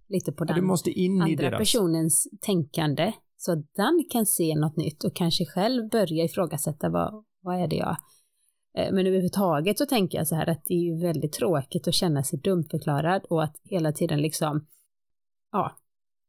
[0.09, 3.13] lite på den ja, andra personens tänkande.
[3.37, 7.67] Så att den kan se något nytt och kanske själv börja ifrågasätta vad, vad är
[7.67, 7.97] det jag...
[8.77, 11.93] Eh, men överhuvudtaget så tänker jag så här att det är ju väldigt tråkigt att
[11.93, 14.67] känna sig dumförklarad och att hela tiden liksom,
[15.51, 15.75] ja,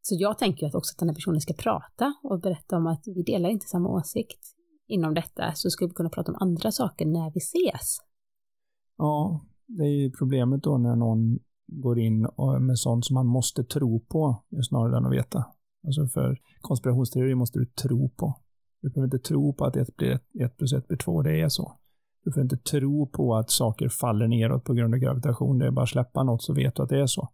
[0.03, 2.87] så jag tänker ju att också att den här personen ska prata och berätta om
[2.87, 4.60] att vi delar inte samma åsikt
[4.91, 7.99] inom detta så skulle vi kunna prata om andra saker när vi ses.
[8.99, 12.29] Ja, det är ju problemet då när någon går in
[12.61, 15.45] med sånt som man måste tro på snarare än att veta.
[15.87, 18.35] Alltså för konspirationsteorier måste du tro på.
[18.83, 21.49] Du behöver inte tro på att 1 blir 1 plus 1 blir 2, det är
[21.49, 21.77] så.
[22.25, 25.59] Du får inte tro på att saker faller neråt på grund av gravitation.
[25.59, 27.29] Det är bara att släppa något så vet du att det är så.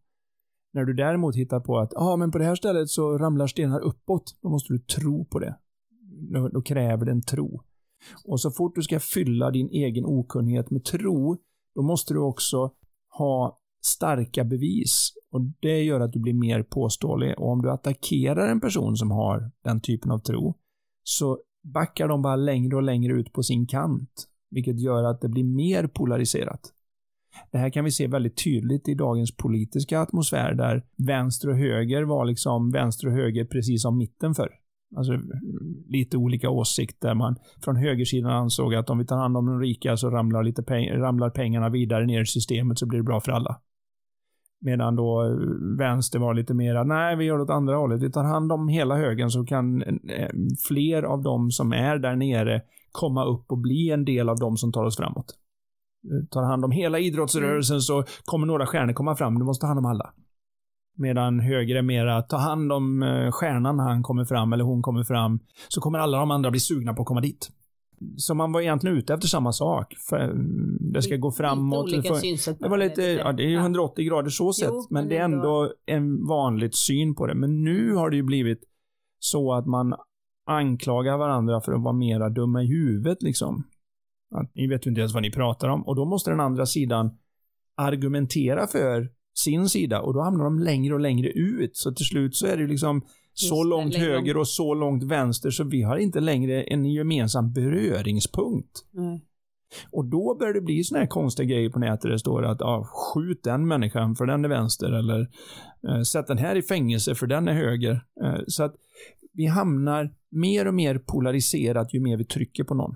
[0.73, 3.81] När du däremot hittar på att ah, men på det här stället så ramlar stenar
[3.81, 5.57] uppåt, då måste du tro på det
[6.19, 7.63] då, då kräver det en tro.
[8.25, 11.37] Och så fort du ska fylla din egen okunnighet med tro,
[11.75, 12.71] då måste du också
[13.19, 15.13] ha starka bevis.
[15.33, 17.39] Och det gör att du blir mer påståelig.
[17.39, 20.55] Och om du attackerar en person som har den typen av tro,
[21.03, 21.39] så
[21.75, 24.29] backar de bara längre och längre ut på sin kant.
[24.51, 26.73] Vilket gör att det blir mer polariserat.
[27.51, 32.03] Det här kan vi se väldigt tydligt i dagens politiska atmosfär där vänster och höger
[32.03, 34.51] var liksom vänster och höger precis som mitten för.
[34.97, 35.13] Alltså
[35.89, 37.15] lite olika åsikter.
[37.15, 40.63] Man från högersidan ansåg att om vi tar hand om de rika så ramlar, lite
[40.63, 43.61] peng ramlar pengarna vidare ner i systemet så blir det bra för alla.
[44.61, 45.31] Medan då eh,
[45.79, 48.03] vänster var lite mera, nej vi gör det åt andra hållet.
[48.03, 50.31] Vi tar hand om hela högen så kan eh,
[50.69, 52.63] fler av dem som är där nere
[52.93, 55.35] komma upp och bli en del av dem som tar oss framåt.
[56.05, 57.81] Eh, tar hand om hela idrottsrörelsen mm.
[57.81, 59.39] så kommer några stjärnor komma fram.
[59.39, 60.13] Du måste ta hand om alla.
[60.97, 65.05] Medan höger är mera, ta hand om stjärnan när han kommer fram eller hon kommer
[65.05, 65.41] fram.
[65.69, 67.51] Så kommer alla de andra bli sugna på att komma dit.
[68.17, 69.95] Så man var egentligen ute efter samma sak.
[70.13, 71.87] Mm, det ska gå framåt.
[71.87, 72.59] Lite olika synsätt.
[72.61, 74.69] Det var lite, ja det är ju 180 grader så sett.
[74.69, 77.35] Jo, men, men det är ändå en vanligt syn på det.
[77.35, 78.61] Men nu har det ju blivit
[79.19, 79.95] så att man
[80.47, 83.65] anklagar varandra för att vara mera dumma i huvudet liksom.
[84.35, 85.83] Att ni vet ju inte ens vad ni pratar om.
[85.83, 87.19] Och då måste den andra sidan
[87.75, 91.77] argumentera för sin sida och då hamnar de längre och längre ut.
[91.77, 93.03] Så till slut så är det liksom
[93.35, 98.85] så långt höger och så långt vänster så vi har inte längre en gemensam beröringspunkt.
[98.97, 99.21] Mm.
[99.91, 102.11] Och då börjar det bli såna här konstiga grejer på nätet.
[102.11, 105.29] Det står att ah, skjut den människan för den är vänster eller
[105.89, 108.05] eh, sätt den här i fängelse för den är höger.
[108.25, 108.75] Eh, så att
[109.33, 112.95] vi hamnar mer och mer polariserat ju mer vi trycker på någon.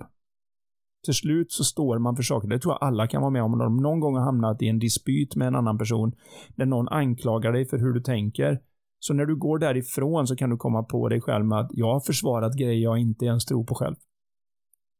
[1.05, 2.48] Till slut så står man för saker.
[2.48, 3.53] Det tror jag alla kan vara med om.
[3.53, 6.12] Om de någon gång har hamnat i en dispyt med en annan person
[6.57, 8.61] där någon anklagar dig för hur du tänker
[8.98, 11.92] så när du går därifrån så kan du komma på dig själv med att jag
[11.92, 13.96] har försvarat grejer jag inte ens tror på själv.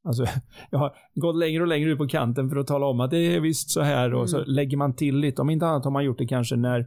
[0.05, 0.25] Alltså,
[0.71, 3.37] jag har gått längre och längre ut på kanten för att tala om att det
[3.37, 4.29] är visst så här och mm.
[4.29, 5.43] så lägger man till lite.
[5.43, 6.87] Om inte annat har man gjort det kanske när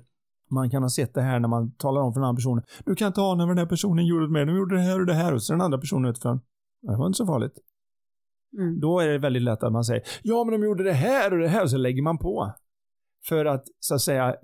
[0.51, 2.63] man kan ha sett det här när man talar om för den andra personen.
[2.85, 5.05] Du kan inte ana vad den här personen gjorde med De gjorde det här och
[5.05, 6.39] det här och så den andra personen utifrån.
[6.81, 7.53] Det var inte så farligt.
[8.57, 8.79] Mm.
[8.79, 11.39] Då är det väldigt lätt att man säger ja men de gjorde det här och
[11.39, 12.53] det här och så lägger man på.
[13.25, 14.35] För att så att säga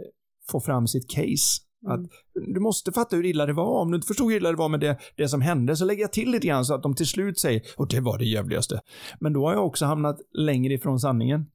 [0.51, 1.61] få fram sitt case.
[1.85, 2.53] Att mm.
[2.53, 3.81] du måste fatta hur illa det var.
[3.81, 6.01] Om du inte förstod hur illa det var med det, det som hände så lägger
[6.01, 8.81] jag till lite grann så att de till slut säger och det var det jävligaste.
[9.19, 11.45] Men då har jag också hamnat längre ifrån sanningen.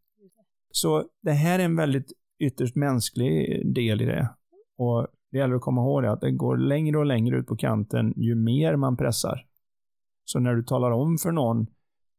[0.70, 4.28] Så det här är en väldigt ytterst mänsklig del i det.
[4.78, 7.56] Och det gäller att komma ihåg det, att det går längre och längre ut på
[7.56, 9.46] kanten ju mer man pressar.
[10.24, 11.66] Så när du talar om för någon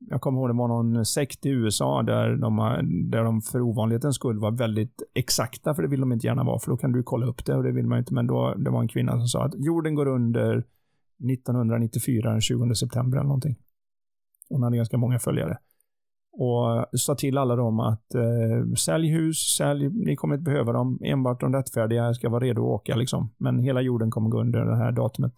[0.10, 2.58] jag kommer ihåg det var någon sekt i USA där de,
[3.12, 6.60] där de för ovanlighetens skull var väldigt exakta, för det vill de inte gärna vara,
[6.60, 8.14] för då kan du kolla upp det och det vill man inte.
[8.14, 10.64] Men då, det var en kvinna som sa att jorden går under
[11.32, 13.56] 1994, den 20 september eller någonting.
[14.50, 15.58] Hon hade ganska många följare.
[16.38, 21.00] Och sa till alla dem att eh, sälj hus, sälj, ni kommer inte behöva dem,
[21.04, 23.30] enbart de rättfärdiga ska vara redo att åka liksom.
[23.38, 25.34] Men hela jorden kommer gå under det här datumet.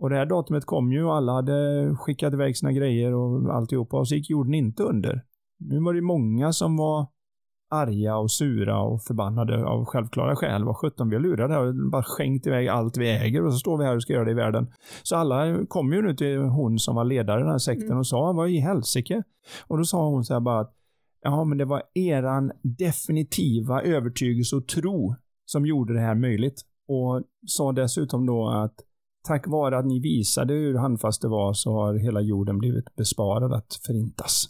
[0.00, 3.98] Och det här datumet kom ju och alla hade skickat iväg sina grejer och alltihopa
[3.98, 5.24] och så gick jorden inte under.
[5.58, 7.06] Nu var det många som var
[7.70, 10.64] arga och sura och förbannade av självklara skäl.
[10.64, 13.58] Vad sjutton, vi har lurat här och bara skänkt iväg allt vi äger och så
[13.58, 14.72] står vi här och ska göra det i världen.
[15.02, 17.98] Så alla kom ju nu till hon som var ledare i den här sekten mm.
[17.98, 19.22] och sa, vad i helsike?
[19.66, 20.74] Och då sa hon så här bara att,
[21.22, 25.14] ja men det var eran definitiva övertygelse och tro
[25.46, 26.62] som gjorde det här möjligt.
[26.88, 28.74] Och sa dessutom då att
[29.22, 33.52] Tack vare att ni visade hur handfast det var så har hela jorden blivit besparad
[33.52, 34.44] att förintas.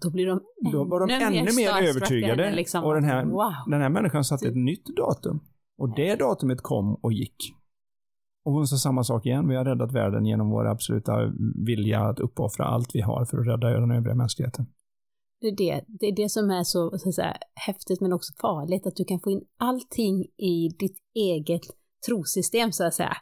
[0.00, 0.40] Då blir de
[0.72, 2.54] Då var de ännu, ännu mer övertygade.
[2.54, 3.52] Liksom, och den här, wow.
[3.66, 5.40] den här människan satte ett nytt datum.
[5.78, 7.36] Och det datumet kom och gick.
[8.44, 9.48] Och hon sa samma sak igen.
[9.48, 11.32] Vi har räddat världen genom vår absoluta
[11.66, 14.66] vilja att uppoffra allt vi har för att rädda den övriga mänskligheten.
[15.40, 18.86] Det är det, det, är det som är så, så säga, häftigt men också farligt,
[18.86, 21.62] att du kan få in allting i ditt eget
[22.06, 23.16] trosystem så att säga.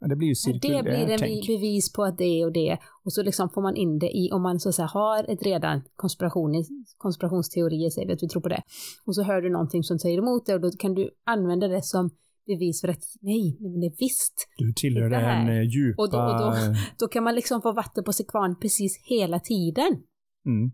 [0.00, 2.78] Men det blir ju cirkulärt Det blir en bevis på att det är och det.
[3.04, 5.42] Och så liksom får man in det i, om man så att säga har ett
[5.42, 6.64] redan konspiration,
[6.96, 8.62] konspirationsteorier, säger vi att vi tror på det.
[9.06, 11.82] Och så hör du någonting som säger emot det och då kan du använda det
[11.82, 12.10] som
[12.46, 14.48] bevis för att nej, men det är visst.
[14.56, 16.02] Du tillhör en eh, djupa...
[16.02, 16.54] Och, då, och då,
[16.98, 20.02] då, kan man liksom få vatten på sin kvarn precis hela tiden.
[20.46, 20.72] Mm.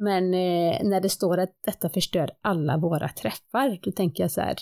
[0.00, 4.40] Men eh, när det står att detta förstör alla våra träffar, då tänker jag så
[4.40, 4.56] här,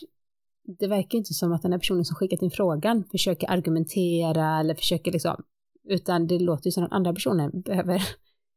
[0.66, 4.74] det verkar inte som att den här personen som skickat in frågan försöker argumentera eller
[4.74, 5.44] försöker liksom,
[5.84, 8.02] utan det låter ju som den andra personen behöver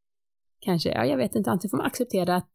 [0.60, 2.50] kanske, ja jag vet inte, antingen får man acceptera att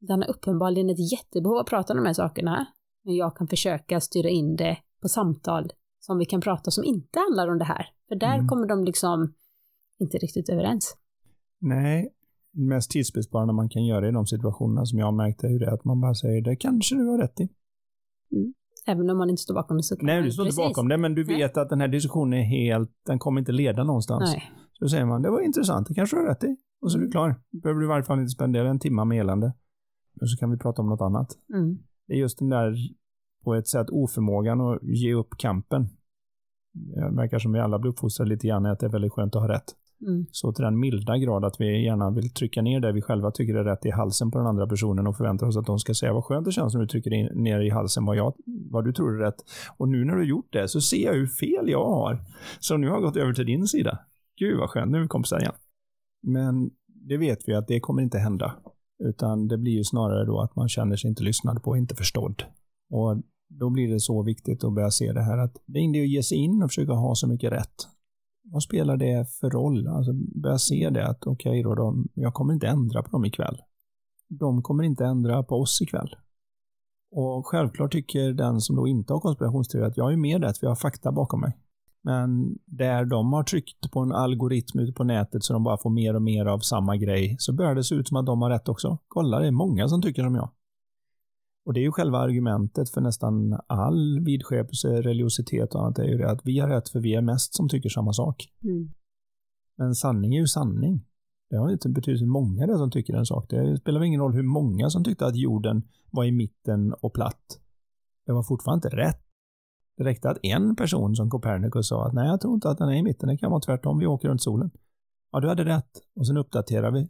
[0.00, 2.66] den har uppenbarligen ett jättebehov att prata om de här sakerna,
[3.04, 7.18] men jag kan försöka styra in det på samtal som vi kan prata som inte
[7.18, 7.86] handlar om det här.
[8.08, 8.48] För där mm.
[8.48, 9.34] kommer de liksom
[9.98, 10.96] inte riktigt överens.
[11.58, 12.12] Nej,
[12.52, 15.58] det mest tidsbesparande man kan göra i de situationerna som jag har märkt är ju
[15.58, 17.48] det att man bara säger det kanske du har rätt i.
[18.32, 18.54] Mm.
[18.86, 20.98] Även om man inte står bakom det så kan Nej, du står inte bakom det,
[20.98, 21.62] men du vet Nej.
[21.62, 24.32] att den här diskussionen är helt, den kommer inte leda någonstans.
[24.32, 24.52] Nej.
[24.72, 26.56] Så säger man, det var intressant, det kanske du har rätt i.
[26.80, 27.40] Och så är du klar.
[27.50, 29.54] Då behöver du i varje fall inte spendera en timme med elände.
[30.20, 31.28] Och så kan vi prata om något annat.
[31.54, 31.78] Mm.
[32.06, 32.76] Det är just den där,
[33.44, 35.88] på ett sätt, oförmågan att ge upp kampen.
[36.72, 39.42] Det verkar som vi alla blir uppfostrade lite grann att det är väldigt skönt att
[39.42, 39.74] ha rätt.
[40.06, 40.26] Mm.
[40.30, 43.54] Så till den milda grad att vi gärna vill trycka ner det vi själva tycker
[43.54, 46.12] är rätt i halsen på den andra personen och förväntar oss att de ska säga
[46.12, 48.34] vad skönt det känns när du trycker in, ner i halsen vad, jag,
[48.70, 49.44] vad du tror är rätt.
[49.76, 52.24] Och nu när du har gjort det så ser jag hur fel jag har.
[52.60, 53.98] Så nu har jag gått över till din sida.
[54.38, 55.54] Gud vad skönt, nu är vi kompisar igen.
[56.22, 58.54] Men det vet vi att det kommer inte hända.
[59.04, 62.42] Utan det blir ju snarare då att man känner sig inte lyssnad på inte förstådd.
[62.90, 66.00] Och då blir det så viktigt att börja se det här att det är inte
[66.00, 67.74] att ge sig in och försöka ha så mycket rätt.
[68.44, 69.88] Vad spelar det för roll?
[69.88, 73.24] Alltså börja se det att okej okay då, de, jag kommer inte ändra på dem
[73.24, 73.56] ikväll.
[74.28, 76.16] De kommer inte ändra på oss ikväll.
[77.10, 80.66] Och självklart tycker den som då inte har konspirationsteori att jag är mer rätt för
[80.66, 81.58] jag har fakta bakom mig.
[82.02, 85.90] Men där de har tryckt på en algoritm ute på nätet så de bara får
[85.90, 88.50] mer och mer av samma grej så börjar det se ut som att de har
[88.50, 88.98] rätt också.
[89.08, 90.50] Kolla, det är många som tycker som jag.
[91.64, 96.18] Och det är ju själva argumentet för nästan all vidskepelse, religiositet och annat är ju
[96.18, 98.48] det att vi har rätt för vi är mest som tycker samma sak.
[98.64, 98.90] Mm.
[99.76, 101.04] Men sanning är ju sanning.
[101.50, 103.50] Det har inte betydelse hur många det är som tycker en sak.
[103.50, 107.60] Det spelar ingen roll hur många som tyckte att jorden var i mitten och platt.
[108.26, 109.22] Det var fortfarande inte rätt.
[109.96, 112.88] Det räckte att en person som Copernicus sa att nej, jag tror inte att den
[112.88, 114.70] är i mitten, det kan vara tvärtom, vi åker runt solen.
[115.32, 116.00] Ja, du hade rätt.
[116.14, 117.08] Och sen uppdaterar vi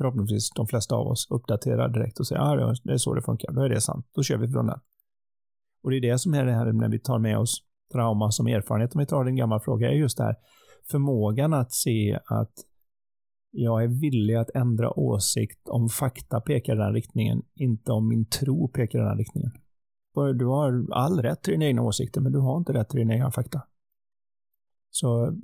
[0.00, 3.22] förhoppningsvis de flesta av oss uppdaterar direkt och säger att ah, det är så det
[3.22, 4.80] funkar, då är det sant, då kör vi från den.
[5.82, 8.46] Och det är det som är det här när vi tar med oss trauma som
[8.46, 10.36] erfarenhet, om vi tar en gammal fråga, är just det här
[10.90, 12.52] förmågan att se att
[13.50, 18.26] jag är villig att ändra åsikt om fakta pekar i den riktningen, inte om min
[18.26, 19.50] tro pekar i den riktningen.
[20.38, 23.14] Du har all rätt till dina egna åsikter, men du har inte rätt till dina
[23.14, 23.62] egna fakta.
[24.90, 25.36] Så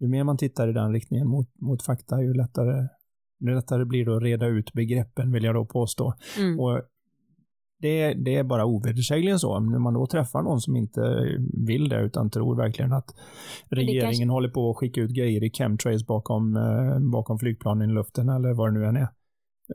[0.00, 2.88] ju mer man tittar i den riktningen mot, mot fakta, ju lättare
[3.40, 6.14] lättare blir det att reda ut begreppen, vill jag då påstå.
[6.38, 6.60] Mm.
[6.60, 6.82] Och
[7.78, 9.60] det, det är bara ovedersägligen så.
[9.60, 11.00] När man då träffar någon som inte
[11.66, 13.14] vill det, utan tror verkligen att
[13.70, 14.28] regeringen kanske...
[14.28, 18.54] håller på att skicka ut grejer i chemtrails bakom, eh, bakom flygplanen i luften, eller
[18.54, 19.08] vad det nu än är.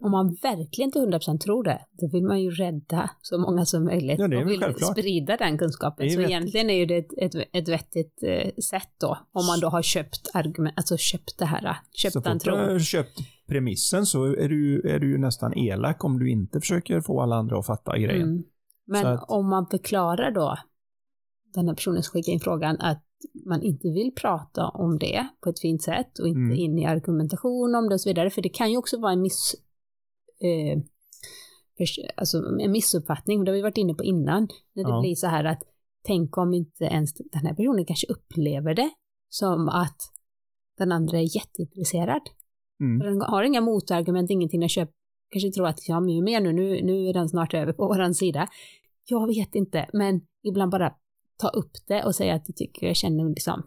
[0.01, 3.85] Om man verkligen till 100% tror det, då vill man ju rädda så många som
[3.85, 4.97] möjligt ja, och vill självklart.
[4.97, 6.09] sprida den kunskapen.
[6.09, 9.67] Så egentligen är ju det ett, ett, ett vettigt eh, sätt då, om man då
[9.67, 12.79] har köpt argument, alltså köpt det här, köpt så den tron.
[12.79, 13.19] Köpt
[13.51, 17.35] premissen så är du, är du ju nästan elak om du inte försöker få alla
[17.35, 18.29] andra att fatta grejen.
[18.29, 18.43] Mm.
[18.85, 19.29] Men att...
[19.29, 20.57] om man förklarar då,
[21.53, 23.03] den här personen som skickar in frågan, att
[23.45, 26.55] man inte vill prata om det på ett fint sätt och inte mm.
[26.57, 29.21] in i argumentation om det och så vidare, för det kan ju också vara en
[29.21, 29.55] miss
[30.41, 30.81] eh,
[32.15, 35.01] alltså en missuppfattning, det har vi varit inne på innan, när det ja.
[35.01, 35.61] blir så här att
[36.03, 38.89] tänk om inte ens den här personen kanske upplever det
[39.29, 39.97] som att
[40.77, 42.21] den andra är jätteintresserad.
[42.81, 42.99] Mm.
[42.99, 44.91] Den har inga motargument, ingenting att köpa,
[45.29, 47.87] kanske tror att ja, men ju mer nu, nu, nu är den snart över på
[47.87, 48.47] våran sida.
[49.05, 50.93] Jag vet inte, men ibland bara
[51.37, 53.63] ta upp det och säga att jag tycker jag känner liksom,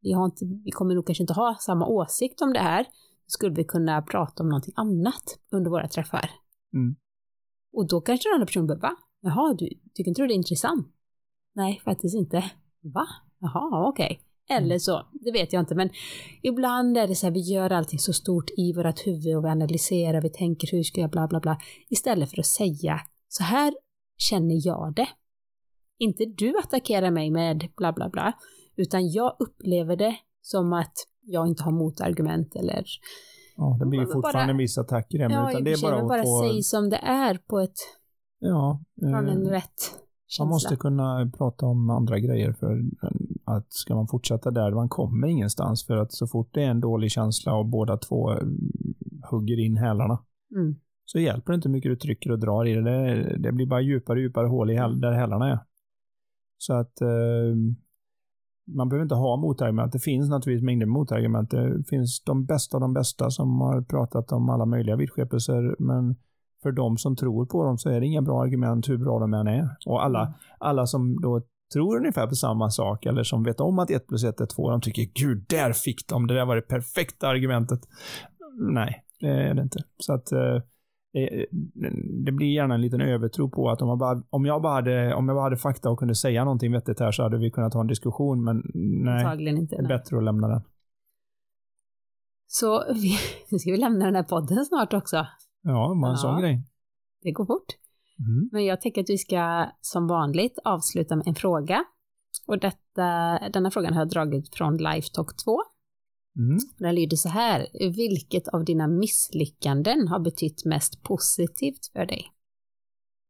[0.00, 2.86] vi, har inte, vi kommer nog kanske inte ha samma åsikt om det här,
[3.26, 6.30] skulle vi kunna prata om någonting annat under våra träffar.
[6.74, 6.96] Mm.
[7.72, 8.96] Och då kanske den andra personen bara, va?
[9.20, 10.88] Jaha, du tycker inte du det är intressant?
[11.52, 12.44] Nej, faktiskt inte.
[12.80, 13.06] Va?
[13.38, 14.04] Jaha, okej.
[14.04, 14.18] Okay.
[14.50, 14.80] Eller mm.
[14.80, 15.90] så, det vet jag inte, men
[16.42, 19.48] ibland är det så här, vi gör allting så stort i vårt huvud och vi
[19.48, 21.58] analyserar, vi tänker hur ska jag bla bla bla,
[21.90, 23.74] istället för att säga så här
[24.16, 25.08] känner jag det.
[25.98, 28.32] Inte du attackerar mig med bla bla bla,
[28.76, 32.84] utan jag upplever det som att jag inte har motargument eller...
[33.56, 35.24] Ja, det blir ju fortfarande en viss attack i det.
[35.24, 36.40] Ja, utan det är bara att bara få...
[36.40, 37.78] säg som det är på ett...
[38.38, 38.80] Ja.
[39.00, 40.44] Från en eh, rätt känsla.
[40.44, 42.82] Man måste kunna prata om andra grejer för
[43.44, 46.80] att ska man fortsätta där, man kommer ingenstans för att så fort det är en
[46.80, 48.38] dålig känsla och båda två eh,
[49.30, 50.18] hugger in hälarna
[50.56, 50.76] mm.
[51.04, 52.82] så hjälper det inte mycket du trycker och drar i det.
[52.82, 55.58] Det, det blir bara djupare och djupare hål i häl, där hälarna är.
[56.58, 57.56] Så att eh,
[58.66, 59.92] man behöver inte ha motargument.
[59.92, 61.50] Det finns naturligtvis mängder motargument.
[61.50, 66.16] Det finns de bästa av de bästa som har pratat om alla möjliga vidskepelser, men
[66.64, 69.34] för de som tror på dem så är det inga bra argument hur bra de
[69.34, 69.68] än är.
[69.86, 70.32] Och alla, mm.
[70.58, 71.42] alla som då
[71.74, 74.70] tror ungefär på samma sak eller som vet om att 1 plus 1 är 2,
[74.70, 77.80] de tycker gud, där fick de, det där var det perfekta argumentet.
[78.58, 79.78] Nej, det är det inte.
[79.98, 80.62] Så att eh,
[82.24, 85.14] det blir gärna en liten övertro på att om, man bara, om, jag bara hade,
[85.14, 87.74] om jag bara hade fakta och kunde säga någonting vettigt här så hade vi kunnat
[87.74, 88.62] ha en diskussion, men
[89.04, 89.48] nej.
[89.48, 89.76] Inte.
[89.76, 90.62] Är bättre att lämna den.
[92.46, 93.18] Så vi,
[93.50, 95.26] nu ska vi lämna den här podden snart också.
[95.64, 96.16] Ja, en ja.
[96.16, 96.62] sån grej.
[97.22, 97.66] Det går fort.
[98.18, 98.48] Mm.
[98.52, 101.84] Men jag tänker att vi ska som vanligt avsluta med en fråga.
[102.46, 105.60] Och detta, denna frågan har jag dragit från Lifetalk 2.
[106.36, 106.58] Mm.
[106.78, 107.66] Den lyder så här.
[107.96, 112.24] Vilket av dina misslyckanden har betytt mest positivt för dig?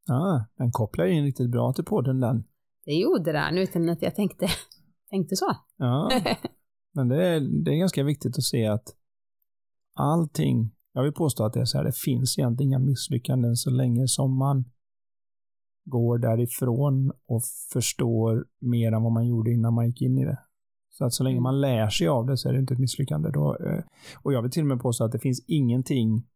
[0.07, 2.45] Ja, den kopplar in riktigt bra till podden den.
[2.85, 4.49] Det gjorde den utan att jag tänkte,
[5.11, 5.57] tänkte så.
[5.76, 6.11] Ja.
[6.93, 8.95] Men det är, det är ganska viktigt att se att
[9.95, 13.70] allting, jag vill påstå att det är så här, det finns egentligen inga misslyckanden så
[13.70, 14.64] länge som man
[15.84, 17.42] går därifrån och
[17.72, 20.38] förstår mer än vad man gjorde innan man gick in i det.
[20.90, 21.42] Så att så länge Mm.
[21.42, 23.30] man lär sig av det så är det inte ett misslyckande.
[23.30, 23.84] Då, eh,
[24.22, 26.26] och jag vill till och med påstå att det finns ingenting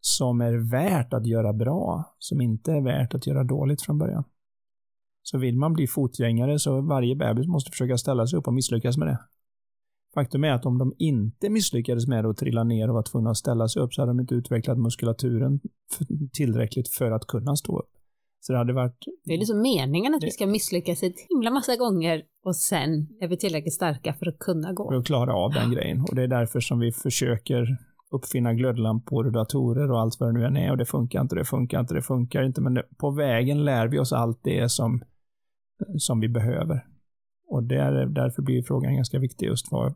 [0.00, 4.24] som är värt att göra bra, som inte är värt att göra dåligt från början.
[5.22, 8.96] Så vill man bli fotgängare så varje bebis måste försöka ställa sig upp och misslyckas
[8.96, 9.18] med det.
[10.14, 13.36] Faktum är att om de inte misslyckades med och trilla ner och var tvungna att
[13.36, 15.60] ställa sig upp så hade de inte utvecklat muskulaturen
[16.32, 17.88] tillräckligt för att kunna stå upp.
[18.40, 18.96] Så det hade varit...
[19.24, 23.08] Det är liksom meningen att vi Det- ska misslyckas ett himla massa gånger och sen
[23.20, 24.98] är vi tillräckligt starka för att kunna för gå.
[24.98, 26.00] att klara av den grejen.
[26.00, 27.66] Och det är därför som vi försöker
[28.10, 30.70] uppfinna glödlampor och datorer och allt vad det nu än är.
[30.70, 32.60] Och det funkar inte, det funkar inte, det funkar inte.
[32.60, 35.02] Men det, på vägen lär vi oss allt det som,
[35.98, 36.86] som vi behöver.
[37.52, 39.94] Och där, därför blir frågan ganska viktig just vad,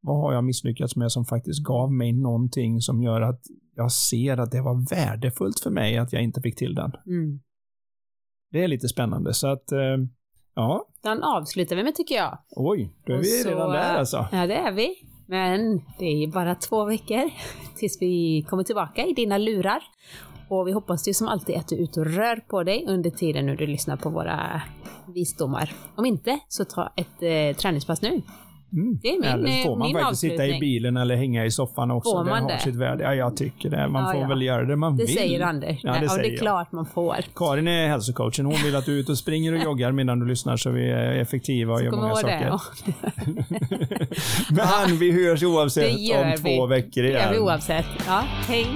[0.00, 3.40] vad har jag misslyckats med som faktiskt gav mig någonting som gör att
[3.76, 6.92] jag ser att det var värdefullt för mig att jag inte fick till den.
[7.06, 7.40] Mm.
[8.50, 9.34] Det är lite spännande.
[9.34, 9.96] Så att, eh,
[10.54, 12.38] ja, Den avslutar vi med tycker jag.
[12.50, 14.28] oj, då är Och vi så, redan där alltså.
[14.32, 14.94] Ja, det är vi.
[15.26, 15.60] Men
[15.98, 17.30] det är bara två veckor
[17.76, 19.82] tills vi kommer tillbaka i dina lurar.
[20.60, 23.10] Och vi hoppas ju som alltid att du är ute och rör på dig under
[23.10, 24.62] tiden när du lyssnar på våra
[25.14, 25.72] visdomar.
[25.96, 28.22] Om inte, så ta ett eh, träningspass nu.
[28.72, 28.98] Mm.
[29.02, 30.60] Det är min, Eller så får eh, man faktiskt sitta i avslutning.
[30.60, 32.10] bilen eller hänga i soffan också.
[32.10, 32.58] Får det man har det?
[32.58, 33.04] sitt värde.
[33.04, 33.88] Ja, jag tycker det.
[33.88, 34.28] Man Ja, får ja.
[34.28, 35.14] väl göra det man Det vill.
[35.14, 35.80] säger Anders.
[35.82, 36.40] Ja, det Nej, och det säger är jag.
[36.40, 37.16] klart man får.
[37.34, 38.46] Karin är hälsocoachen.
[38.46, 40.90] Hon vill att du är ute och springer och joggar medan du lyssnar så vi
[40.90, 42.58] är effektiva och Så gör många saker.
[42.86, 42.94] det.
[44.88, 47.42] Men vi hörs Det oavsett om två veckor Det gör vi igen.
[47.44, 47.86] oavsett.
[48.06, 48.66] Ja, hej.